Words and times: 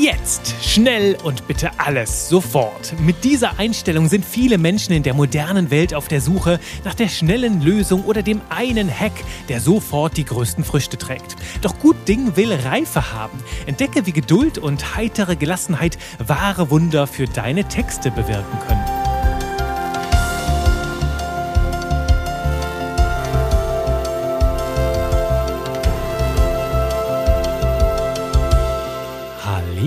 Jetzt, 0.00 0.54
schnell 0.62 1.18
und 1.24 1.46
bitte 1.46 1.72
alles, 1.76 2.30
sofort. 2.30 2.98
Mit 3.00 3.22
dieser 3.22 3.58
Einstellung 3.58 4.08
sind 4.08 4.24
viele 4.24 4.56
Menschen 4.56 4.94
in 4.94 5.02
der 5.02 5.12
modernen 5.12 5.70
Welt 5.70 5.92
auf 5.92 6.08
der 6.08 6.22
Suche 6.22 6.58
nach 6.86 6.94
der 6.94 7.08
schnellen 7.08 7.60
Lösung 7.60 8.06
oder 8.06 8.22
dem 8.22 8.40
einen 8.48 8.88
Hack, 8.88 9.12
der 9.50 9.60
sofort 9.60 10.16
die 10.16 10.24
größten 10.24 10.64
Früchte 10.64 10.96
trägt. 10.96 11.36
Doch 11.60 11.78
gut 11.78 11.96
Ding 12.08 12.34
will 12.34 12.50
Reife 12.50 13.12
haben. 13.12 13.38
Entdecke, 13.66 14.06
wie 14.06 14.12
Geduld 14.12 14.56
und 14.56 14.96
heitere 14.96 15.36
Gelassenheit 15.36 15.98
wahre 16.18 16.70
Wunder 16.70 17.06
für 17.06 17.26
deine 17.26 17.64
Texte 17.64 18.10
bewirken 18.10 18.58
können. 18.66 18.99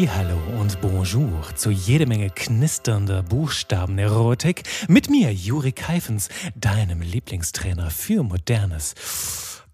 Hallo 0.09 0.37
und 0.59 0.81
Bonjour 0.81 1.55
zu 1.55 1.69
jede 1.69 2.05
Menge 2.05 2.29
knisternder 2.29 3.23
Buchstabenerotik 3.23 4.63
mit 4.87 5.09
mir, 5.09 5.31
Juri 5.33 5.71
Keifens, 5.71 6.29
deinem 6.55 7.01
Lieblingstrainer 7.01 7.89
für 7.89 8.23
modernes 8.23 8.95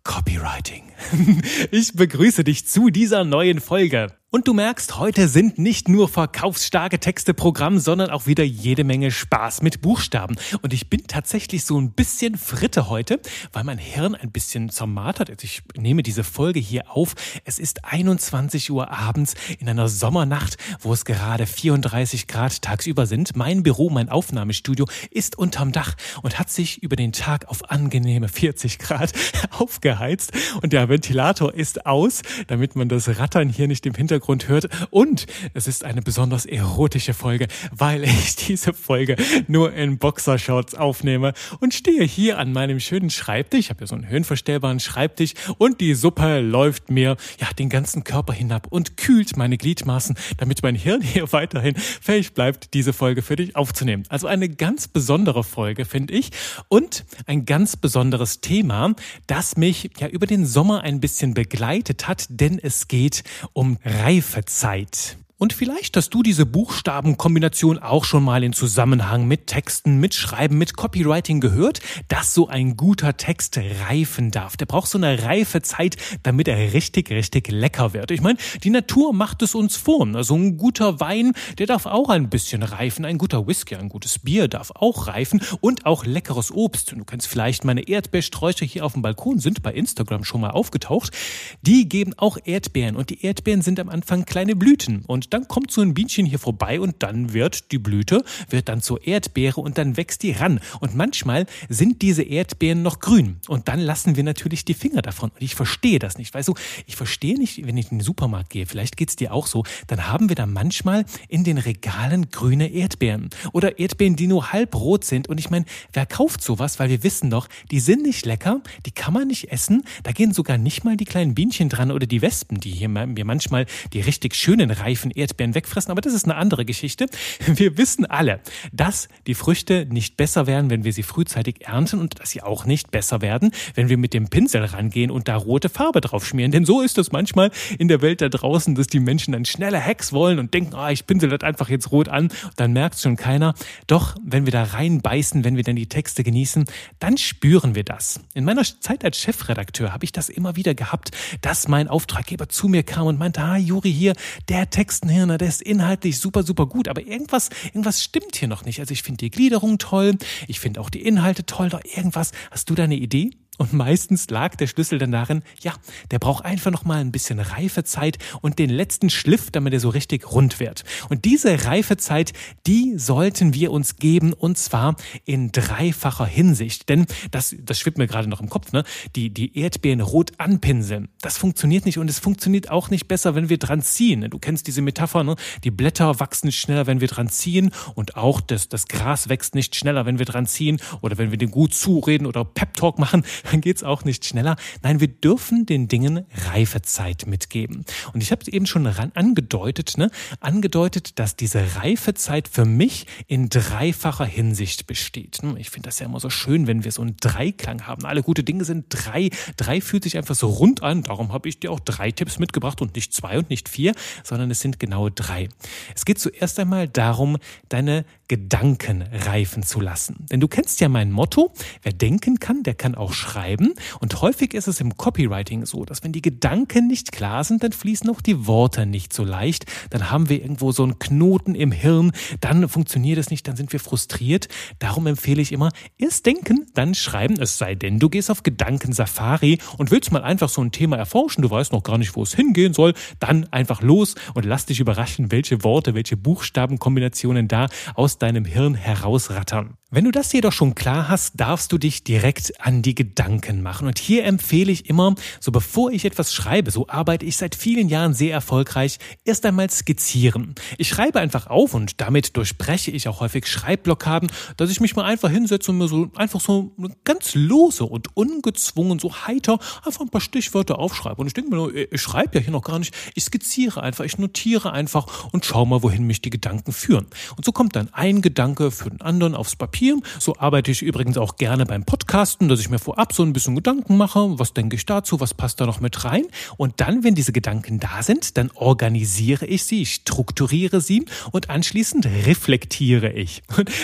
Copywriting. 0.04 0.84
Ich 1.72 1.94
begrüße 1.94 2.44
dich 2.44 2.68
zu 2.68 2.90
dieser 2.90 3.24
neuen 3.24 3.60
Folge. 3.60 4.19
Und 4.32 4.48
du 4.48 4.54
merkst, 4.54 5.00
heute 5.00 5.28
sind 5.28 5.58
nicht 5.58 5.90
nur 5.90 6.08
verkaufsstarke 6.08 7.00
Texte 7.00 7.34
Programm, 7.34 7.80
sondern 7.80 8.12
auch 8.12 8.28
wieder 8.28 8.44
jede 8.44 8.84
Menge 8.84 9.10
Spaß 9.10 9.64
mit 9.64 9.82
Buchstaben. 9.82 10.36
Und 10.62 10.72
ich 10.72 10.88
bin 10.88 11.08
tatsächlich 11.08 11.66
so 11.66 11.82
ein 11.82 11.94
bisschen 11.94 12.38
Fritte 12.38 12.90
heute, 12.90 13.20
weil 13.54 13.64
mein 13.64 13.80
Hirn 13.80 14.14
ein 14.14 14.32
bisschen 14.32 14.70
zermartert. 14.70 15.44
Ich 15.44 15.64
nehme 15.76 16.04
diese 16.04 16.24
Folge 16.24 16.60
hier 16.60 16.92
auf. 16.92 17.16
Es 17.44 17.58
ist 17.58 17.86
21 17.86 18.70
Uhr 18.70 18.91
abends 18.91 19.34
in 19.58 19.68
einer 19.68 19.88
Sommernacht, 19.88 20.58
wo 20.80 20.93
es 20.93 21.05
gerade 21.05 21.48
34 21.48 22.27
Grad 22.27 22.62
tagsüber 22.62 23.08
sind. 23.08 23.36
Mein 23.36 23.64
Büro, 23.64 23.90
mein 23.90 24.10
Aufnahmestudio 24.10 24.86
ist 25.10 25.40
unterm 25.40 25.71
Dach 25.71 25.96
und 26.21 26.38
hat 26.38 26.52
sich 26.52 26.84
über 26.84 26.96
den 26.96 27.14
Tag 27.14 27.48
auf 27.48 27.71
angenehme 27.71 28.27
40 28.27 28.77
Grad 28.77 29.12
aufgeheizt. 29.58 30.34
Und 30.62 30.71
der 30.71 30.88
Ventilator 30.88 31.52
ist 31.52 31.88
aus, 31.88 32.21
damit 32.46 32.76
man 32.76 32.90
das 32.90 33.18
Rattern 33.18 33.49
hier 33.49 33.68
nicht 33.68 33.88
im 33.88 33.96
Hintergrund 33.96 34.18
Hintergrund 34.20 34.48
hört. 34.48 34.70
Und 34.89 35.25
es 35.53 35.67
ist 35.67 35.84
eine 35.84 36.01
besonders 36.01 36.45
erotische 36.45 37.13
Folge, 37.13 37.48
weil 37.71 38.03
ich 38.03 38.35
diese 38.35 38.73
Folge 38.73 39.15
nur 39.48 39.73
in 39.73 39.98
Boxershorts 39.98 40.75
aufnehme 40.75 41.34
und 41.59 41.73
stehe 41.73 42.03
hier 42.03 42.37
an 42.37 42.51
meinem 42.51 42.79
schönen 42.79 43.09
Schreibtisch. 43.09 43.59
Ich 43.59 43.70
habe 43.70 43.81
ja 43.81 43.87
so 43.87 43.95
einen 43.95 44.09
höhenverstellbaren 44.09 44.79
Schreibtisch 44.79 45.34
und 45.57 45.79
die 45.81 45.93
Suppe 45.93 46.40
läuft 46.40 46.90
mir 46.90 47.15
ja 47.40 47.47
den 47.57 47.70
ganzen 47.70 48.03
Körper 48.03 48.34
hinab 48.34 48.67
und 48.70 48.97
kühlt 48.97 49.37
meine 49.37 49.57
Gliedmaßen, 49.57 50.15
damit 50.37 50.63
mein 50.63 50.75
Hirn 50.75 51.01
hier 51.01 51.31
weiterhin 51.31 51.75
fähig 51.75 52.34
bleibt, 52.34 52.73
diese 52.73 52.93
Folge 52.93 53.21
für 53.21 53.35
dich 53.35 53.55
aufzunehmen. 53.55 54.03
Also 54.09 54.27
eine 54.27 54.49
ganz 54.49 54.87
besondere 54.87 55.43
Folge, 55.43 55.85
finde 55.85 56.13
ich. 56.13 56.31
Und 56.67 57.05
ein 57.25 57.45
ganz 57.45 57.77
besonderes 57.77 58.41
Thema, 58.41 58.93
das 59.27 59.55
mich 59.55 59.91
ja 59.99 60.07
über 60.07 60.25
den 60.25 60.45
Sommer 60.45 60.81
ein 60.81 60.99
bisschen 60.99 61.34
begleitet 61.34 62.07
hat, 62.07 62.25
denn 62.29 62.59
es 62.62 62.87
geht 62.87 63.23
um 63.53 63.77
Reisen. 63.85 64.09
Reifezeit. 64.09 65.18
Und 65.41 65.53
vielleicht 65.53 65.95
hast 65.95 66.13
du 66.13 66.22
diese 66.22 66.45
Buchstabenkombination 66.45 67.79
auch 67.79 68.03
schon 68.03 68.25
mal 68.25 68.44
in 68.44 68.51
Zusammenhang 68.51 69.25
mit 69.25 69.47
Texten, 69.47 69.97
mit 69.97 70.13
Schreiben, 70.13 70.57
mit 70.57 70.75
Copywriting 70.75 71.40
gehört, 71.40 71.79
dass 72.09 72.34
so 72.34 72.50
ein 72.50 72.75
guter 72.75 73.16
Text 73.16 73.57
reifen 73.57 74.31
darf. 74.31 74.57
Der 74.57 74.66
braucht 74.66 74.90
so 74.90 74.97
eine 74.97 75.23
reife 75.23 75.62
Zeit, 75.62 75.96
damit 76.23 76.50
er 76.50 76.73
richtig, 76.73 77.09
richtig 77.09 77.50
lecker 77.50 77.94
wird. 77.94 78.12
Ich 78.12 78.19
meine, 78.19 78.38
die 78.66 78.69
Natur 78.69 79.13
macht 79.13 79.41
es 79.41 79.56
uns 79.56 79.78
vor. 79.78 80.06
Also 80.13 80.35
ein 80.35 80.57
guter 80.57 81.00
Wein, 81.00 81.31
der 81.57 81.68
darf 81.68 81.85
auch 81.85 82.09
ein 82.09 82.30
bisschen 82.30 82.62
reifen. 82.62 83.06
Ein 83.06 83.18
guter 83.18 83.47
Whisky, 83.47 83.78
ein 83.78 83.88
gutes 83.88 84.19
Bier 84.19 84.50
darf 84.50 84.72
auch 84.75 85.08
reifen 85.08 85.41
und 85.62 85.85
auch 85.85 86.03
leckeres 86.06 86.52
Obst. 86.52 86.91
Du 86.91 87.06
kennst 87.06 87.28
vielleicht 87.28 87.64
meine 87.64 87.88
Erdbeersträucher 87.88 88.66
hier 88.66 88.85
auf 88.85 88.91
dem 88.91 89.03
Balkon, 89.03 89.40
sind 89.40 89.64
bei 89.64 89.72
Instagram 89.72 90.25
schon 90.25 90.41
mal 90.41 90.52
aufgetaucht. 90.52 91.16
Die 91.62 91.88
geben 91.88 92.14
auch 92.18 92.38
Erdbeeren 92.44 92.97
und 92.97 93.09
die 93.09 93.24
Erdbeeren 93.24 93.62
sind 93.62 93.80
am 93.80 93.88
Anfang 93.88 94.25
kleine 94.25 94.58
Blüten 94.58 95.06
und 95.08 95.28
dann 95.34 95.47
kommt 95.47 95.72
so 95.72 95.81
ein 95.81 95.94
Bienchen 95.94 96.25
hier 96.25 96.40
vorbei 96.40 96.79
und 96.79 96.97
dann 97.00 97.34
wird 97.34 97.72
die 97.72 97.78
Blüte, 97.78 98.23
wird 98.50 98.69
dann 98.69 98.81
zur 98.81 99.06
Erdbeere 99.06 99.62
und 99.62 99.78
dann 99.78 99.97
wächst 99.97 100.23
die 100.23 100.31
ran. 100.31 100.59
Und 100.79 100.95
manchmal 100.95 101.45
sind 101.67 102.01
diese 102.01 102.23
Erdbeeren 102.23 102.81
noch 102.81 103.00
grün 103.00 103.38
und 103.47 103.67
dann 103.67 103.79
lassen 103.79 104.16
wir 104.16 104.23
natürlich 104.23 104.66
die 104.66 104.73
Finger 104.73 105.01
davon. 105.01 105.31
Und 105.31 105.41
ich 105.41 105.56
verstehe 105.56 106.00
das 106.00 106.17
nicht. 106.17 106.34
Weißt 106.34 106.47
du, 106.47 106.56
ich 106.85 106.95
verstehe 106.95 107.38
nicht, 107.38 107.66
wenn 107.66 107.78
ich 107.78 107.91
in 107.91 108.00
den 108.00 108.03
Supermarkt 108.03 108.50
gehe, 108.50 108.66
vielleicht 108.66 108.97
geht's 108.97 109.16
dir 109.16 109.34
auch 109.34 109.47
so, 109.47 109.63
dann 109.88 110.07
haben 110.07 110.29
wir 110.29 110.35
da 110.35 110.45
manchmal 110.45 111.06
in 111.28 111.44
den 111.44 111.57
Regalen 111.57 112.29
grüne 112.31 112.67
Erdbeeren 112.69 113.29
oder 113.51 113.79
Erdbeeren, 113.79 114.16
die 114.16 114.28
nur 114.28 114.51
halb 114.51 114.75
rot 114.75 115.03
sind. 115.03 115.28
Und 115.28 115.40
ich 115.40 115.50
meine, 115.50 115.66
wer 115.94 116.06
kauft 116.06 116.41
sowas? 116.41 116.79
Weil 116.79 116.90
wir 116.90 117.03
wissen 117.03 117.29
doch, 117.29 117.47
die 117.72 117.79
sind 117.79 118.03
nicht 118.03 118.25
lecker, 118.25 118.61
die 118.85 118.91
kann 118.91 119.13
man 119.13 119.28
nicht 119.28 119.51
essen. 119.51 119.84
Da 120.03 120.11
gehen 120.11 120.34
sogar 120.34 120.57
nicht 120.57 120.84
mal 120.84 120.97
die 120.97 121.06
kleinen 121.06 121.35
Bienchen 121.35 121.69
dran 121.69 121.91
oder 121.91 122.07
die 122.07 122.22
Wespen, 122.22 122.59
die 122.59 122.72
hier 122.72 122.90
mir 122.90 123.25
manchmal 123.25 123.66
die 123.94 124.01
richtig 124.01 124.35
schönen 124.35 124.72
reifen 124.72 125.11
Erdbeeren 125.19 125.56
wegfressen, 125.56 125.91
aber 125.91 126.02
das 126.02 126.13
ist 126.13 126.25
eine 126.25 126.35
andere 126.35 126.66
Geschichte. 126.66 127.07
Wir 127.46 127.78
wissen 127.78 128.06
alle, 128.06 128.40
dass 128.72 129.07
die 129.28 129.35
Früchte 129.35 129.85
nicht 129.90 130.18
besser 130.18 130.47
werden, 130.47 130.69
wenn 130.69 130.84
wir 130.84 130.94
sie 130.94 131.03
frühzeitig 131.03 131.68
ernten 131.68 132.00
und 132.00 132.19
dass 132.19 132.31
sie 132.31 132.41
auch 132.41 132.66
nicht 132.66 132.91
besser 132.91 133.22
werden, 133.22 133.52
wenn 133.75 133.90
wir 133.90 133.97
mit 133.97 134.13
dem 134.13 134.29
Pinsel 134.29 134.63
rangehen 134.63 135.12
und 135.12 135.28
da 135.28 135.35
rote 135.35 135.69
Farbe 135.69 136.02
drauf 136.02 136.25
schmieren. 136.25 136.52
Denn 136.52 136.66
so 136.66 136.81
ist 136.81 136.97
es 136.97 137.12
manchmal 137.12 137.52
in 137.78 137.88
der 137.88 138.02
Welt 138.02 138.22
da 138.22 138.29
draußen, 138.29 138.75
dass 138.75 138.88
die 138.88 139.00
Menschen 139.00 139.31
dann 139.34 139.46
schnelle 139.46 139.84
Hacks 139.84 140.13
wollen 140.13 140.40
und 140.40 140.53
denken, 140.53 140.75
ah, 140.75 140.91
ich 140.91 141.06
pinsel 141.06 141.29
das 141.29 141.41
einfach 141.41 141.69
jetzt 141.69 141.91
rot 141.91 142.09
an, 142.09 142.29
dann 142.56 142.74
merkt 142.74 142.96
es 142.96 143.02
schon 143.02 143.16
keiner. 143.16 143.53
Doch 143.88 144.16
wenn 144.24 144.46
wir 144.46 144.52
da 144.52 144.63
reinbeißen, 144.63 145.44
wenn 145.44 145.56
wir 145.56 145.63
dann 145.63 145.75
die 145.75 145.88
Texte 145.88 146.24
genießen, 146.24 146.66
dann 147.00 147.18
spüren 147.18 147.75
wir 147.75 147.84
das. 147.84 148.19
In 148.34 148.46
meiner 148.46 148.63
Zeit 148.63 149.03
als 149.03 149.18
Chefredakteur 149.18 149.94
habe 149.94 150.06
ich 150.06 150.12
das 150.12 150.29
immer 150.29 150.56
wieder 150.56 150.75
gehabt, 150.75 151.12
dass 151.41 151.68
mein 151.68 151.88
Auftraggeber 151.88 152.50
zu 152.50 152.68
mir 152.68 152.84
kam 152.84 153.08
und 153.08 153.19
meinte, 153.19 153.41
ah, 153.41 153.58
Juri 153.58 153.91
hier, 153.91 154.13
der 154.47 154.69
Text 154.69 155.06
Hirner, 155.09 155.38
der 155.38 155.47
ist 155.50 155.62
inhaltlich 155.62 156.20
super, 156.20 156.44
super 156.44 156.66
gut, 156.66 156.88
aber 156.88 157.02
irgendwas, 157.02 157.50
irgendwas 157.66 158.03
stimmt 158.03 158.36
hier 158.36 158.47
noch 158.47 158.66
nicht. 158.66 158.80
Also 158.80 158.92
ich 158.94 159.03
finde 159.03 159.18
die 159.18 159.31
Gliederung 159.31 159.78
toll, 159.78 160.18
ich 160.47 160.59
finde 160.59 160.80
auch 160.81 160.90
die 160.90 161.02
Inhalte 161.02 161.46
toll, 161.46 161.70
doch 161.70 161.81
irgendwas. 161.84 162.31
Hast 162.52 162.70
du 162.70 162.75
da 162.75 162.84
eine 162.84 162.96
Idee? 162.96 163.31
Und 163.59 163.74
meistens 163.74 164.30
lag 164.30 164.56
der 164.56 164.68
Schlüssel 164.68 165.00
dann 165.00 165.12
darin, 165.12 165.44
ja, 165.59 165.74
der 166.12 166.20
braucht 166.20 166.46
einfach 166.46 166.72
noch 166.72 166.86
mal 166.86 167.02
ein 167.02 167.12
bisschen 167.12 167.42
Reifezeit 167.42 168.18
und 168.42 168.58
den 168.58 168.70
letzten 168.70 169.09
Schliff, 169.09 169.52
damit 169.52 169.74
er 169.74 169.81
so 169.81 169.90
richtig 169.90 170.31
rund 170.31 170.62
wird. 170.62 170.86
Und 171.09 171.25
diese 171.25 171.66
Reifezeit, 171.66 172.31
die 172.66 172.97
sollten 172.97 173.53
wir 173.53 173.72
uns 173.72 173.97
geben 173.97 174.31
und 174.31 174.58
zwar 174.58 174.96
in 175.25 175.52
dreifacher 175.52 176.25
Hinsicht. 176.25 176.88
Denn 176.88 177.06
das, 177.31 177.53
das 177.62 177.78
schwimmt 177.78 177.97
mir 177.97 178.08
gerade 178.08 178.30
noch 178.30 178.40
im 178.40 178.47
Kopf, 178.47 178.72
ne? 178.72 178.86
Die, 179.18 179.30
die 179.30 179.59
Erdbeeren 179.59 180.00
rot 180.00 180.31
anpinseln. 180.38 181.09
Das 181.20 181.38
funktioniert 181.38 181.86
nicht 181.86 181.97
und 181.97 182.09
es 182.09 182.20
funktioniert 182.20 182.72
auch 182.72 182.90
nicht 182.90 183.09
besser, 183.09 183.36
wenn 183.36 183.50
wir 183.50 183.58
dran 183.58 183.81
ziehen. 183.81 184.30
Du 184.30 184.40
kennst 184.40 184.68
diese 184.68 184.81
Metapher, 184.81 185.26
ne? 185.26 185.36
Die 185.66 185.72
Blätter 185.72 186.22
wachsen 186.22 186.53
schneller, 186.53 186.88
wenn 186.88 187.02
wir 187.02 187.09
dran 187.09 187.28
ziehen 187.28 187.72
und 187.94 188.16
auch 188.16 188.40
das, 188.40 188.70
das 188.70 188.88
Gras 188.88 189.28
wächst 189.28 189.53
nicht 189.53 189.76
schneller, 189.76 190.06
wenn 190.06 190.18
wir 190.18 190.26
dran 190.26 190.47
ziehen 190.47 190.80
oder 191.02 191.18
wenn 191.18 191.31
wir 191.31 191.38
dem 191.38 191.52
gut 191.52 191.74
zureden 191.74 192.26
oder 192.26 192.46
Pep 192.46 192.76
Talk 192.76 193.00
machen 193.00 193.26
dann 193.52 193.62
geht's 193.62 193.84
auch 193.84 194.04
nicht 194.04 194.26
schneller. 194.26 194.56
Nein, 194.84 195.00
wir 195.00 195.08
dürfen 195.08 195.66
den 195.66 195.88
Dingen 195.88 196.26
Reifezeit 196.52 197.26
mitgeben. 197.28 197.86
Und 198.14 198.22
ich 198.22 198.32
habe 198.32 198.42
es 198.42 198.48
eben 198.48 198.66
schon 198.66 198.86
angedeutet, 198.88 199.98
ne? 199.98 200.12
angedeutet, 200.40 201.20
dass 201.20 201.36
diese 201.36 201.76
Reifezeit 201.76 202.48
für 202.48 202.66
mich 202.66 203.06
in 203.28 203.50
dreifacher 203.50 204.26
Hinsicht 204.26 204.88
besteht. 204.88 205.44
Ne? 205.44 205.56
Ich 205.58 205.70
finde 205.70 205.90
das 205.90 206.00
ja 206.00 206.06
immer 206.06 206.20
so 206.20 206.30
schön, 206.30 206.68
wenn 206.68 206.84
wir 206.84 206.92
so 206.92 207.02
einen 207.02 207.18
Dreiklang 207.18 207.88
haben. 207.88 208.06
Alle 208.06 208.24
gute 208.24 208.44
Dinge 208.44 208.64
sind 208.64 208.86
drei. 208.90 209.30
Drei 209.58 209.82
fühlt 209.82 210.04
sich 210.04 210.18
einfach 210.18 210.35
so 210.35 210.47
rund 210.47 210.84
an. 210.84 211.03
Darum 211.03 211.34
habe 211.34 211.50
ich 211.50 211.59
dir 211.59 211.72
auch 211.72 211.79
drei 211.79 212.12
Tipps 212.12 212.40
mitgebracht 212.40 212.82
und 212.82 212.96
nicht 212.96 213.14
zwei 213.14 213.38
und 213.38 213.50
nicht 213.50 213.70
vier, 213.70 213.94
sondern 214.23 214.52
es 214.52 214.59
sind 214.59 214.79
genau 214.79 215.09
drei. 215.09 215.50
Es 215.96 216.06
geht 216.06 216.20
zuerst 216.20 216.59
einmal 216.59 216.88
darum, 216.88 217.38
deine 217.70 218.06
Gedanken 218.29 219.03
reifen 219.11 219.64
zu 219.64 219.81
lassen. 219.81 220.28
Denn 220.31 220.40
du 220.40 220.47
kennst 220.47 220.79
ja 220.79 220.87
mein 220.87 221.11
Motto, 221.11 221.52
wer 221.81 221.91
denken 221.91 222.40
kann, 222.40 222.61
der 222.61 222.76
kann 222.76 222.93
auch 222.93 223.11
schreiben. 223.11 223.73
Und 223.99 224.22
häufig 224.22 224.53
ist 224.53 224.67
es 224.67 224.79
im 224.79 224.96
Copywriting 224.96 225.66
so, 225.66 225.84
dass 225.84 226.03
wenn 226.03 226.11
die 226.11 226.22
Gedanken 226.22 226.87
nicht 226.87 227.11
klar 227.11 227.43
sind, 227.43 227.64
dann 227.64 227.72
fließen 227.72 228.08
auch 228.08 228.22
die 228.22 228.46
Worte 228.46 228.85
nicht 228.85 229.14
so 229.14 229.23
leicht. 229.23 229.66
Dann 229.90 230.11
haben 230.11 230.29
wir 230.29 230.41
irgendwo 230.41 230.72
so 230.72 230.84
einen 230.84 230.99
Knoten 230.99 231.55
im 231.55 231.72
Hirn, 231.72 232.11
dann 232.40 232.70
funktioniert 232.70 233.17
es 233.17 233.31
nicht, 233.31 233.47
dann 233.47 233.55
sind 233.55 233.73
wir 233.73 233.79
frustriert. 233.79 234.47
Darum 234.78 235.08
empfehle 235.08 235.41
ich 235.41 235.52
immer, 235.52 235.72
erst 235.97 236.28
denken, 236.28 236.67
dann 236.75 236.93
schreiben, 236.93 237.41
es 237.41 237.58
sei 237.58 237.73
denn, 237.73 237.97
du 237.97 238.09
gehst 238.09 238.29
auf 238.29 238.43
Gedankensafari 238.43 239.58
und 239.79 239.90
willst 239.90 240.11
mal 240.11 240.22
einfach 240.22 240.49
so 240.49 240.61
ein 240.61 240.72
Thema 240.72 240.97
erforschen, 240.97 241.41
du 241.41 241.49
weißt 241.49 241.72
noch 241.72 241.82
gar 241.82 241.97
nicht, 241.97 242.16
wo 242.16 242.22
es 242.22 242.35
hingehen 242.35 242.75
soll, 242.75 242.93
dann 243.20 243.47
einfach 243.52 243.82
los 243.82 244.14
und 244.35 244.46
lass 244.46 244.67
dich 244.67 244.79
überraschen, 244.79 245.32
welche 245.32 245.64
Worte, 245.64 245.96
welche 245.96 246.16
Buchstabenkombinationen 246.16 247.47
da 247.47 247.70
aus 247.96 248.19
deinem 248.20 248.46
Hirn 248.46 248.76
herausrattern. 248.76 249.78
Wenn 249.91 250.06
du 250.06 250.12
das 250.12 250.32
jedoch 250.34 250.52
schon 250.52 250.76
klar 250.76 251.09
hast, 251.09 251.40
darfst 251.40 251.72
du 251.72 251.80
dich 251.80 252.03
direkt 252.03 252.53
an 252.64 252.84
die 252.84 252.94
Gedanken 252.94 253.64
machen. 253.64 253.88
Und 253.88 253.97
hier 253.97 254.24
empfehle 254.24 254.72
ich 254.72 254.88
immer, 254.88 255.16
so 255.40 255.52
bevor 255.52 255.90
ich 255.90 256.06
etwas 256.06 256.31
schreibe, 256.31 256.69
so 256.69 256.88
arbeite 256.88 257.25
ich 257.25 257.38
seit 257.38 257.56
vielen 257.56 257.89
Jahren 257.89 258.13
sehr 258.13 258.31
erfolgreich, 258.31 259.00
erst 259.25 259.47
einmal 259.47 259.68
skizzieren. 259.71 260.53
Ich 260.77 260.89
schreibe 260.89 261.19
einfach 261.19 261.47
auf 261.47 261.74
und 261.74 262.01
damit 262.01 262.38
durchbreche 262.38 262.91
ich 262.91 263.07
auch 263.07 263.19
häufig 263.19 263.47
Schreibblockaden, 263.47 264.31
dass 264.57 264.69
ich 264.69 264.80
mich 264.80 264.95
mal 264.95 265.06
einfach 265.06 265.31
hinsetze 265.31 265.71
und 265.71 265.80
mir 265.80 265.88
so 265.88 266.12
einfach 266.13 266.39
so 266.39 266.71
ganz 267.03 267.33
lose 267.33 267.83
und 267.83 268.15
ungezwungen, 268.15 269.00
so 269.00 269.12
heiter 269.25 269.57
einfach 269.83 270.01
ein 270.01 270.09
paar 270.09 270.21
Stichwörter 270.21 270.77
aufschreibe. 270.77 271.19
Und 271.19 271.25
ich 271.25 271.33
denke 271.33 271.50
mir, 271.50 271.74
ich 271.74 272.00
schreibe 272.00 272.38
ja 272.38 272.42
hier 272.42 272.53
noch 272.53 272.62
gar 272.62 272.77
nicht, 272.77 272.94
ich 273.15 273.24
skizziere 273.24 273.81
einfach, 273.81 274.06
ich 274.06 274.19
notiere 274.19 274.71
einfach 274.71 275.31
und 275.31 275.45
schau 275.45 275.65
mal, 275.65 275.81
wohin 275.81 276.06
mich 276.06 276.21
die 276.21 276.30
Gedanken 276.30 276.74
führen. 276.74 277.07
Und 277.38 277.44
so 277.44 277.51
kommt 277.51 277.75
dann 277.75 277.89
ein 277.92 278.21
Gedanke 278.21 278.69
für 278.69 278.92
den 278.92 279.01
anderen 279.01 279.33
aufs 279.33 279.56
Papier 279.56 279.78
Papier. 279.79 279.97
So 280.19 280.35
arbeite 280.37 280.71
ich 280.71 280.81
übrigens 280.81 281.17
auch 281.17 281.37
gerne 281.37 281.65
beim 281.65 281.85
Podcasten, 281.85 282.49
dass 282.49 282.59
ich 282.59 282.69
mir 282.69 282.79
vorab 282.79 283.13
so 283.13 283.23
ein 283.23 283.31
bisschen 283.31 283.55
Gedanken 283.55 283.95
mache. 283.95 284.37
Was 284.37 284.53
denke 284.53 284.75
ich 284.75 284.85
dazu? 284.85 285.21
Was 285.21 285.33
passt 285.33 285.61
da 285.61 285.65
noch 285.65 285.79
mit 285.79 286.03
rein? 286.03 286.25
Und 286.57 286.81
dann, 286.81 287.05
wenn 287.05 287.15
diese 287.15 287.31
Gedanken 287.31 287.79
da 287.79 288.03
sind, 288.03 288.37
dann 288.37 288.51
organisiere 288.55 289.45
ich 289.45 289.63
sie, 289.63 289.83
ich 289.83 289.93
strukturiere 289.93 290.81
sie 290.81 291.05
und 291.31 291.49
anschließend 291.49 292.05
reflektiere 292.05 293.13
ich. 293.13 293.41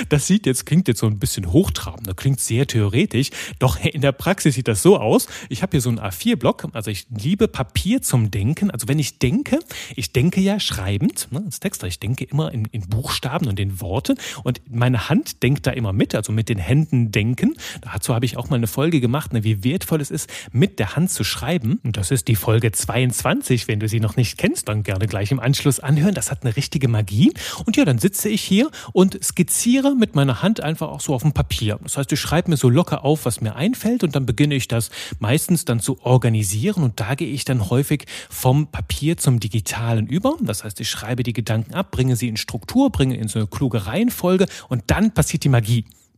Das 0.10 0.28
sieht 0.28 0.46
jetzt, 0.46 0.66
klingt 0.66 0.88
jetzt 0.88 1.00
so 1.00 1.08
ein 1.08 1.20
bisschen 1.20 1.52
hochtrabend, 1.52 2.08
das 2.08 2.16
klingt 2.16 2.40
sehr 2.40 2.68
theoretisch. 2.68 3.30
Doch 3.60 3.80
in 3.80 4.02
der 4.02 4.12
Praxis 4.12 4.56
sieht 4.56 4.68
das 4.68 4.82
so 4.82 4.98
aus. 4.98 5.28
Ich 5.50 5.62
habe 5.62 5.72
hier 5.72 5.82
so 5.82 5.90
einen 5.90 6.00
A4-Block, 6.00 6.68
also 6.74 6.92
ich 6.92 7.08
liebe 7.10 7.48
Papier 7.48 8.02
zum 8.02 8.32
Denken. 8.32 8.70
Also 8.70 8.88
wenn 8.88 9.00
ich 9.00 9.20
denke, 9.20 9.60
ich 9.96 10.12
denke 10.12 10.42
ja 10.42 10.60
schreibend, 10.60 11.28
ne, 11.32 11.44
als 11.46 11.60
Texter, 11.60 11.88
ich 11.88 12.00
denke 12.00 12.26
immer 12.26 12.52
in, 12.52 12.66
in 12.66 12.82
Buchstaben 12.82 13.48
und 13.48 13.60
in 13.60 13.80
Worte 13.80 14.16
und 14.44 14.62
meine 14.70 15.10
Hand 15.10 15.42
denkt 15.44 15.66
da 15.68 15.72
immer 15.72 15.85
immer 15.86 15.94
mit, 15.94 16.16
also 16.16 16.32
mit 16.32 16.50
den 16.50 16.58
Händen 16.58 17.12
denken. 17.12 17.54
Dazu 17.82 18.16
habe 18.16 18.26
ich 18.26 18.38
auch 18.38 18.50
mal 18.50 18.56
eine 18.56 18.66
Folge 18.66 19.00
gemacht, 19.00 19.34
ne, 19.34 19.44
wie 19.44 19.64
wertvoll 19.64 20.02
es 20.02 20.10
ist, 20.10 20.28
mit 20.52 20.80
der 20.80 20.96
Hand 20.96 21.12
zu 21.12 21.24
schreiben. 21.24 21.80
Und 21.84 21.96
das 21.98 22.10
ist 22.10 22.28
die 22.28 22.36
Folge 22.36 22.72
22. 22.72 23.68
Wenn 23.68 23.80
du 23.80 23.88
sie 23.88 24.00
noch 24.00 24.16
nicht 24.16 24.40
kennst, 24.40 24.68
dann 24.68 24.82
gerne 24.82 25.06
gleich 25.06 25.32
im 25.32 25.40
Anschluss 25.40 25.80
anhören. 25.80 26.16
Das 26.16 26.32
hat 26.32 26.44
eine 26.44 26.56
richtige 26.56 26.88
Magie. 26.88 27.32
Und 27.66 27.78
ja, 27.78 27.86
dann 27.86 28.00
sitze 28.00 28.30
ich 28.30 28.42
hier 28.42 28.72
und 28.94 29.24
skizziere 29.24 29.96
mit 29.96 30.16
meiner 30.16 30.42
Hand 30.42 30.60
einfach 30.60 30.88
auch 30.88 31.02
so 31.02 31.14
auf 31.14 31.22
dem 31.22 31.34
Papier. 31.34 31.78
Das 31.84 31.98
heißt, 31.98 32.12
ich 32.12 32.20
schreibe 32.20 32.50
mir 32.50 32.58
so 32.58 32.70
locker 32.70 33.06
auf, 33.06 33.26
was 33.26 33.42
mir 33.42 33.56
einfällt 33.56 34.04
und 34.04 34.16
dann 34.16 34.26
beginne 34.26 34.56
ich 34.56 34.68
das 34.68 34.90
meistens 35.20 35.66
dann 35.66 35.80
zu 35.80 36.02
organisieren 36.02 36.84
und 36.84 37.00
da 37.00 37.14
gehe 37.14 37.28
ich 37.28 37.46
dann 37.46 37.70
häufig 37.70 38.06
vom 38.30 38.68
Papier 38.68 39.18
zum 39.18 39.40
Digitalen 39.40 40.08
über. 40.08 40.36
Das 40.42 40.64
heißt, 40.64 40.80
ich 40.80 40.90
schreibe 40.90 41.22
die 41.22 41.34
Gedanken 41.34 41.76
ab, 41.76 41.92
bringe 41.92 42.16
sie 42.16 42.28
in 42.28 42.38
Struktur, 42.38 42.92
bringe 42.92 43.16
in 43.18 43.28
so 43.28 43.38
eine 43.38 43.48
kluge 43.48 43.86
Reihenfolge 43.86 44.48
und 44.70 44.84
dann 44.88 45.14
passiert 45.14 45.44
die 45.44 45.50
Magie 45.50 45.75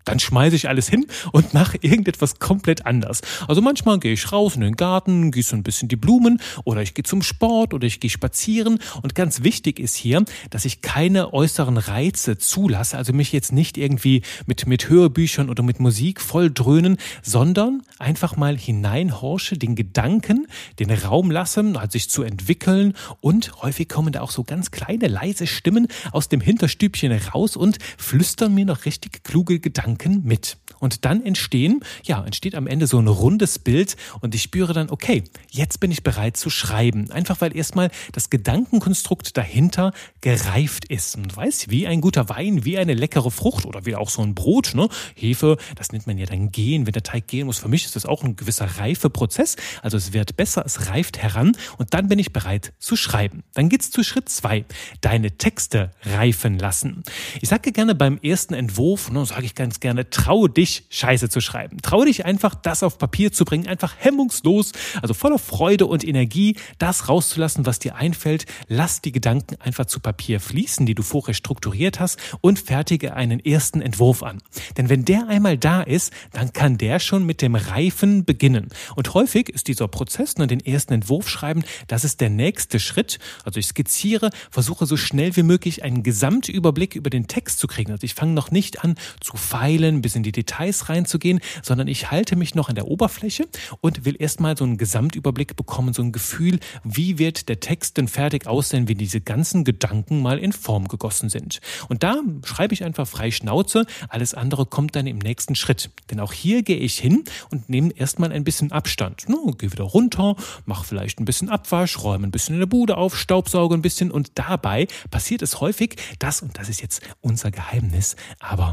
dann 0.07 0.19
schmeiße 0.19 0.55
ich 0.55 0.69
alles 0.69 0.87
hin 0.87 1.05
und 1.33 1.53
mache 1.53 1.77
irgendetwas 1.81 2.39
komplett 2.39 2.85
anders. 2.85 3.21
Also 3.47 3.61
manchmal 3.61 3.99
gehe 3.99 4.13
ich 4.13 4.31
raus 4.31 4.55
in 4.55 4.61
den 4.61 4.75
Garten, 4.75 5.31
gieße 5.31 5.55
ein 5.55 5.63
bisschen 5.63 5.89
die 5.89 5.97
Blumen 5.97 6.41
oder 6.63 6.81
ich 6.81 6.93
gehe 6.93 7.03
zum 7.03 7.21
Sport 7.21 7.73
oder 7.73 7.85
ich 7.85 7.99
gehe 7.99 8.09
spazieren. 8.09 8.79
Und 9.01 9.15
ganz 9.15 9.43
wichtig 9.43 9.79
ist 9.79 9.95
hier, 9.95 10.23
dass 10.49 10.65
ich 10.65 10.81
keine 10.81 11.33
äußeren 11.33 11.77
Reize 11.77 12.37
zulasse, 12.37 12.97
also 12.97 13.11
mich 13.11 13.33
jetzt 13.33 13.51
nicht 13.51 13.77
irgendwie 13.77 14.21
mit, 14.45 14.65
mit 14.65 14.89
Hörbüchern 14.89 15.49
oder 15.49 15.61
mit 15.61 15.79
Musik 15.79 16.21
voll 16.21 16.51
dröhnen, 16.51 16.97
sondern 17.21 17.83
einfach 17.99 18.37
mal 18.37 18.57
hineinhorsche, 18.57 19.57
den 19.57 19.75
Gedanken, 19.75 20.47
den 20.79 20.91
Raum 20.91 21.31
lassen, 21.31 21.77
halt 21.77 21.91
sich 21.91 22.09
zu 22.09 22.23
entwickeln 22.23 22.93
und 23.19 23.61
häufig 23.61 23.89
kommen 23.89 24.13
da 24.13 24.21
auch 24.21 24.31
so 24.31 24.43
ganz 24.43 24.71
kleine, 24.71 25.07
leise 25.07 25.47
Stimmen 25.47 25.87
aus 26.11 26.29
dem 26.29 26.39
Hinterstübchen 26.39 27.11
raus 27.11 27.57
und 27.57 27.77
flüstern 27.97 28.53
mir 28.53 28.65
noch 28.65 28.85
richtig 28.85 29.23
kluge 29.23 29.59
Gedanken 29.59 29.96
Gedanken 29.97 30.27
mit. 30.27 30.57
Und 30.79 31.05
dann 31.05 31.25
entstehen, 31.25 31.81
ja, 32.03 32.23
entsteht 32.23 32.55
am 32.55 32.67
Ende 32.67 32.87
so 32.87 32.99
ein 32.99 33.07
rundes 33.07 33.59
Bild 33.59 33.95
und 34.21 34.35
ich 34.35 34.43
spüre 34.43 34.73
dann, 34.73 34.89
okay, 34.89 35.23
jetzt 35.49 35.79
bin 35.79 35.91
ich 35.91 36.03
bereit 36.03 36.37
zu 36.37 36.49
schreiben. 36.49 37.11
Einfach 37.11 37.41
weil 37.41 37.55
erstmal 37.55 37.89
das 38.11 38.29
Gedankenkonstrukt 38.29 39.35
dahinter 39.35 39.91
gereift 40.21 40.85
ist. 40.85 41.15
Und 41.17 41.35
weiß, 41.35 41.69
wie 41.69 41.87
ein 41.87 42.01
guter 42.01 42.29
Wein, 42.29 42.63
wie 42.63 42.77
eine 42.77 42.93
leckere 42.93 43.31
Frucht 43.31 43.65
oder 43.65 43.85
wie 43.85 43.95
auch 43.95 44.09
so 44.09 44.21
ein 44.21 44.35
Brot, 44.35 44.73
ne? 44.75 44.87
Hefe, 45.15 45.57
das 45.75 45.91
nennt 45.91 46.07
man 46.07 46.17
ja 46.17 46.25
dann 46.25 46.51
gehen, 46.51 46.85
wenn 46.85 46.93
der 46.93 47.03
Teig 47.03 47.27
gehen 47.27 47.47
muss. 47.47 47.59
Für 47.59 47.69
mich 47.69 47.85
ist 47.85 47.95
das 47.95 48.05
auch 48.05 48.23
ein 48.23 48.35
gewisser 48.35 48.79
Reifeprozess. 48.79 49.55
Also 49.81 49.97
es 49.97 50.13
wird 50.13 50.37
besser, 50.37 50.63
es 50.65 50.89
reift 50.89 51.17
heran 51.17 51.57
und 51.77 51.93
dann 51.93 52.07
bin 52.07 52.19
ich 52.19 52.33
bereit 52.33 52.73
zu 52.79 52.95
schreiben. 52.95 53.43
Dann 53.53 53.69
geht's 53.69 53.91
zu 53.91 54.03
Schritt 54.03 54.29
zwei. 54.29 54.65
Deine 55.01 55.37
Texte 55.37 55.91
reifen 56.03 56.59
lassen. 56.59 57.03
Ich 57.41 57.49
sage 57.49 57.71
gerne 57.71 57.95
beim 57.95 58.19
ersten 58.21 58.53
Entwurf, 58.53 59.11
ne, 59.11 59.25
sage 59.25 59.45
ich 59.45 59.55
ganz 59.55 59.79
gerne, 59.79 59.87
gerne, 59.87 60.09
trau 60.09 60.47
dich, 60.49 60.66
Scheiße 60.89 61.29
zu 61.29 61.41
schreiben. 61.41 61.77
Trau 61.81 62.03
dich 62.03 62.25
einfach, 62.25 62.55
das 62.55 62.83
auf 62.83 62.97
Papier 62.97 63.31
zu 63.31 63.45
bringen, 63.45 63.67
einfach 63.67 63.95
hemmungslos, 63.97 64.71
also 65.01 65.13
voller 65.13 65.39
Freude 65.39 65.85
und 65.85 66.03
Energie, 66.03 66.55
das 66.77 67.09
rauszulassen, 67.09 67.65
was 67.65 67.79
dir 67.79 67.95
einfällt. 67.95 68.45
Lass 68.67 69.01
die 69.01 69.11
Gedanken 69.11 69.55
einfach 69.61 69.85
zu 69.85 69.99
Papier 69.99 70.39
fließen, 70.39 70.85
die 70.85 70.95
du 70.95 71.03
vorher 71.03 71.33
strukturiert 71.33 71.99
hast 71.99 72.19
und 72.41 72.59
fertige 72.59 73.13
einen 73.13 73.39
ersten 73.39 73.81
Entwurf 73.81 74.23
an. 74.23 74.39
Denn 74.77 74.89
wenn 74.89 75.05
der 75.05 75.27
einmal 75.27 75.57
da 75.57 75.81
ist, 75.81 76.11
dann 76.33 76.53
kann 76.53 76.77
der 76.77 76.99
schon 76.99 77.25
mit 77.25 77.41
dem 77.41 77.55
Reifen 77.55 78.25
beginnen. 78.25 78.69
Und 78.95 79.13
häufig 79.13 79.49
ist 79.49 79.67
dieser 79.67 79.87
Prozess, 79.87 80.37
ne, 80.37 80.47
den 80.47 80.59
ersten 80.59 80.93
Entwurf 80.93 81.29
schreiben, 81.29 81.63
das 81.87 82.03
ist 82.03 82.21
der 82.21 82.29
nächste 82.29 82.79
Schritt. 82.79 83.19
Also 83.43 83.59
ich 83.59 83.67
skizziere, 83.67 84.29
versuche 84.51 84.85
so 84.85 84.97
schnell 84.97 85.35
wie 85.35 85.43
möglich 85.43 85.83
einen 85.83 86.03
Gesamtüberblick 86.03 86.95
über 86.95 87.09
den 87.09 87.27
Text 87.27 87.59
zu 87.59 87.67
kriegen. 87.67 87.91
Also 87.91 88.03
ich 88.05 88.13
fange 88.13 88.33
noch 88.33 88.51
nicht 88.51 88.83
an 88.83 88.95
zu 89.19 89.37
feilen 89.37 90.01
bis 90.01 90.15
in 90.15 90.23
die 90.23 90.31
Details 90.31 90.56
reinzugehen, 90.59 91.39
sondern 91.61 91.87
ich 91.87 92.11
halte 92.11 92.35
mich 92.35 92.55
noch 92.55 92.69
an 92.69 92.75
der 92.75 92.87
Oberfläche 92.87 93.47
und 93.81 94.05
will 94.05 94.15
erstmal 94.19 94.57
so 94.57 94.63
einen 94.63 94.77
Gesamtüberblick 94.77 95.55
bekommen, 95.55 95.93
so 95.93 96.01
ein 96.01 96.11
Gefühl, 96.11 96.59
wie 96.83 97.17
wird 97.17 97.49
der 97.49 97.59
Text 97.59 97.97
denn 97.97 98.07
fertig 98.07 98.47
aussehen, 98.47 98.87
wenn 98.87 98.97
diese 98.97 99.21
ganzen 99.21 99.63
Gedanken 99.63 100.21
mal 100.21 100.39
in 100.39 100.53
Form 100.53 100.87
gegossen 100.87 101.29
sind. 101.29 101.59
Und 101.89 102.03
da 102.03 102.21
schreibe 102.43 102.73
ich 102.73 102.83
einfach 102.83 103.07
frei 103.07 103.31
Schnauze, 103.31 103.85
alles 104.09 104.33
andere 104.33 104.65
kommt 104.65 104.95
dann 104.95 105.07
im 105.07 105.17
nächsten 105.17 105.55
Schritt. 105.55 105.91
Denn 106.09 106.19
auch 106.19 106.33
hier 106.33 106.63
gehe 106.63 106.77
ich 106.77 106.97
hin 106.97 107.23
und 107.51 107.69
nehme 107.69 107.91
erstmal 107.95 108.31
ein 108.31 108.43
bisschen 108.43 108.71
Abstand. 108.71 109.29
No, 109.29 109.51
gehe 109.57 109.71
wieder 109.71 109.83
runter, 109.83 110.35
mache 110.65 110.85
vielleicht 110.85 111.19
ein 111.19 111.25
bisschen 111.25 111.49
Abwasch, 111.49 111.99
räume 111.99 112.27
ein 112.27 112.31
bisschen 112.31 112.55
in 112.55 112.59
der 112.59 112.67
Bude 112.67 112.97
auf, 112.97 113.17
staubsauge 113.17 113.75
ein 113.75 113.81
bisschen 113.81 114.11
und 114.11 114.31
dabei 114.35 114.87
passiert 115.11 115.41
es 115.41 115.59
häufig, 115.61 115.95
dass, 116.19 116.41
und 116.41 116.57
das 116.57 116.69
ist 116.69 116.81
jetzt 116.81 117.01
unser 117.21 117.51
Geheimnis, 117.51 118.15
aber 118.39 118.71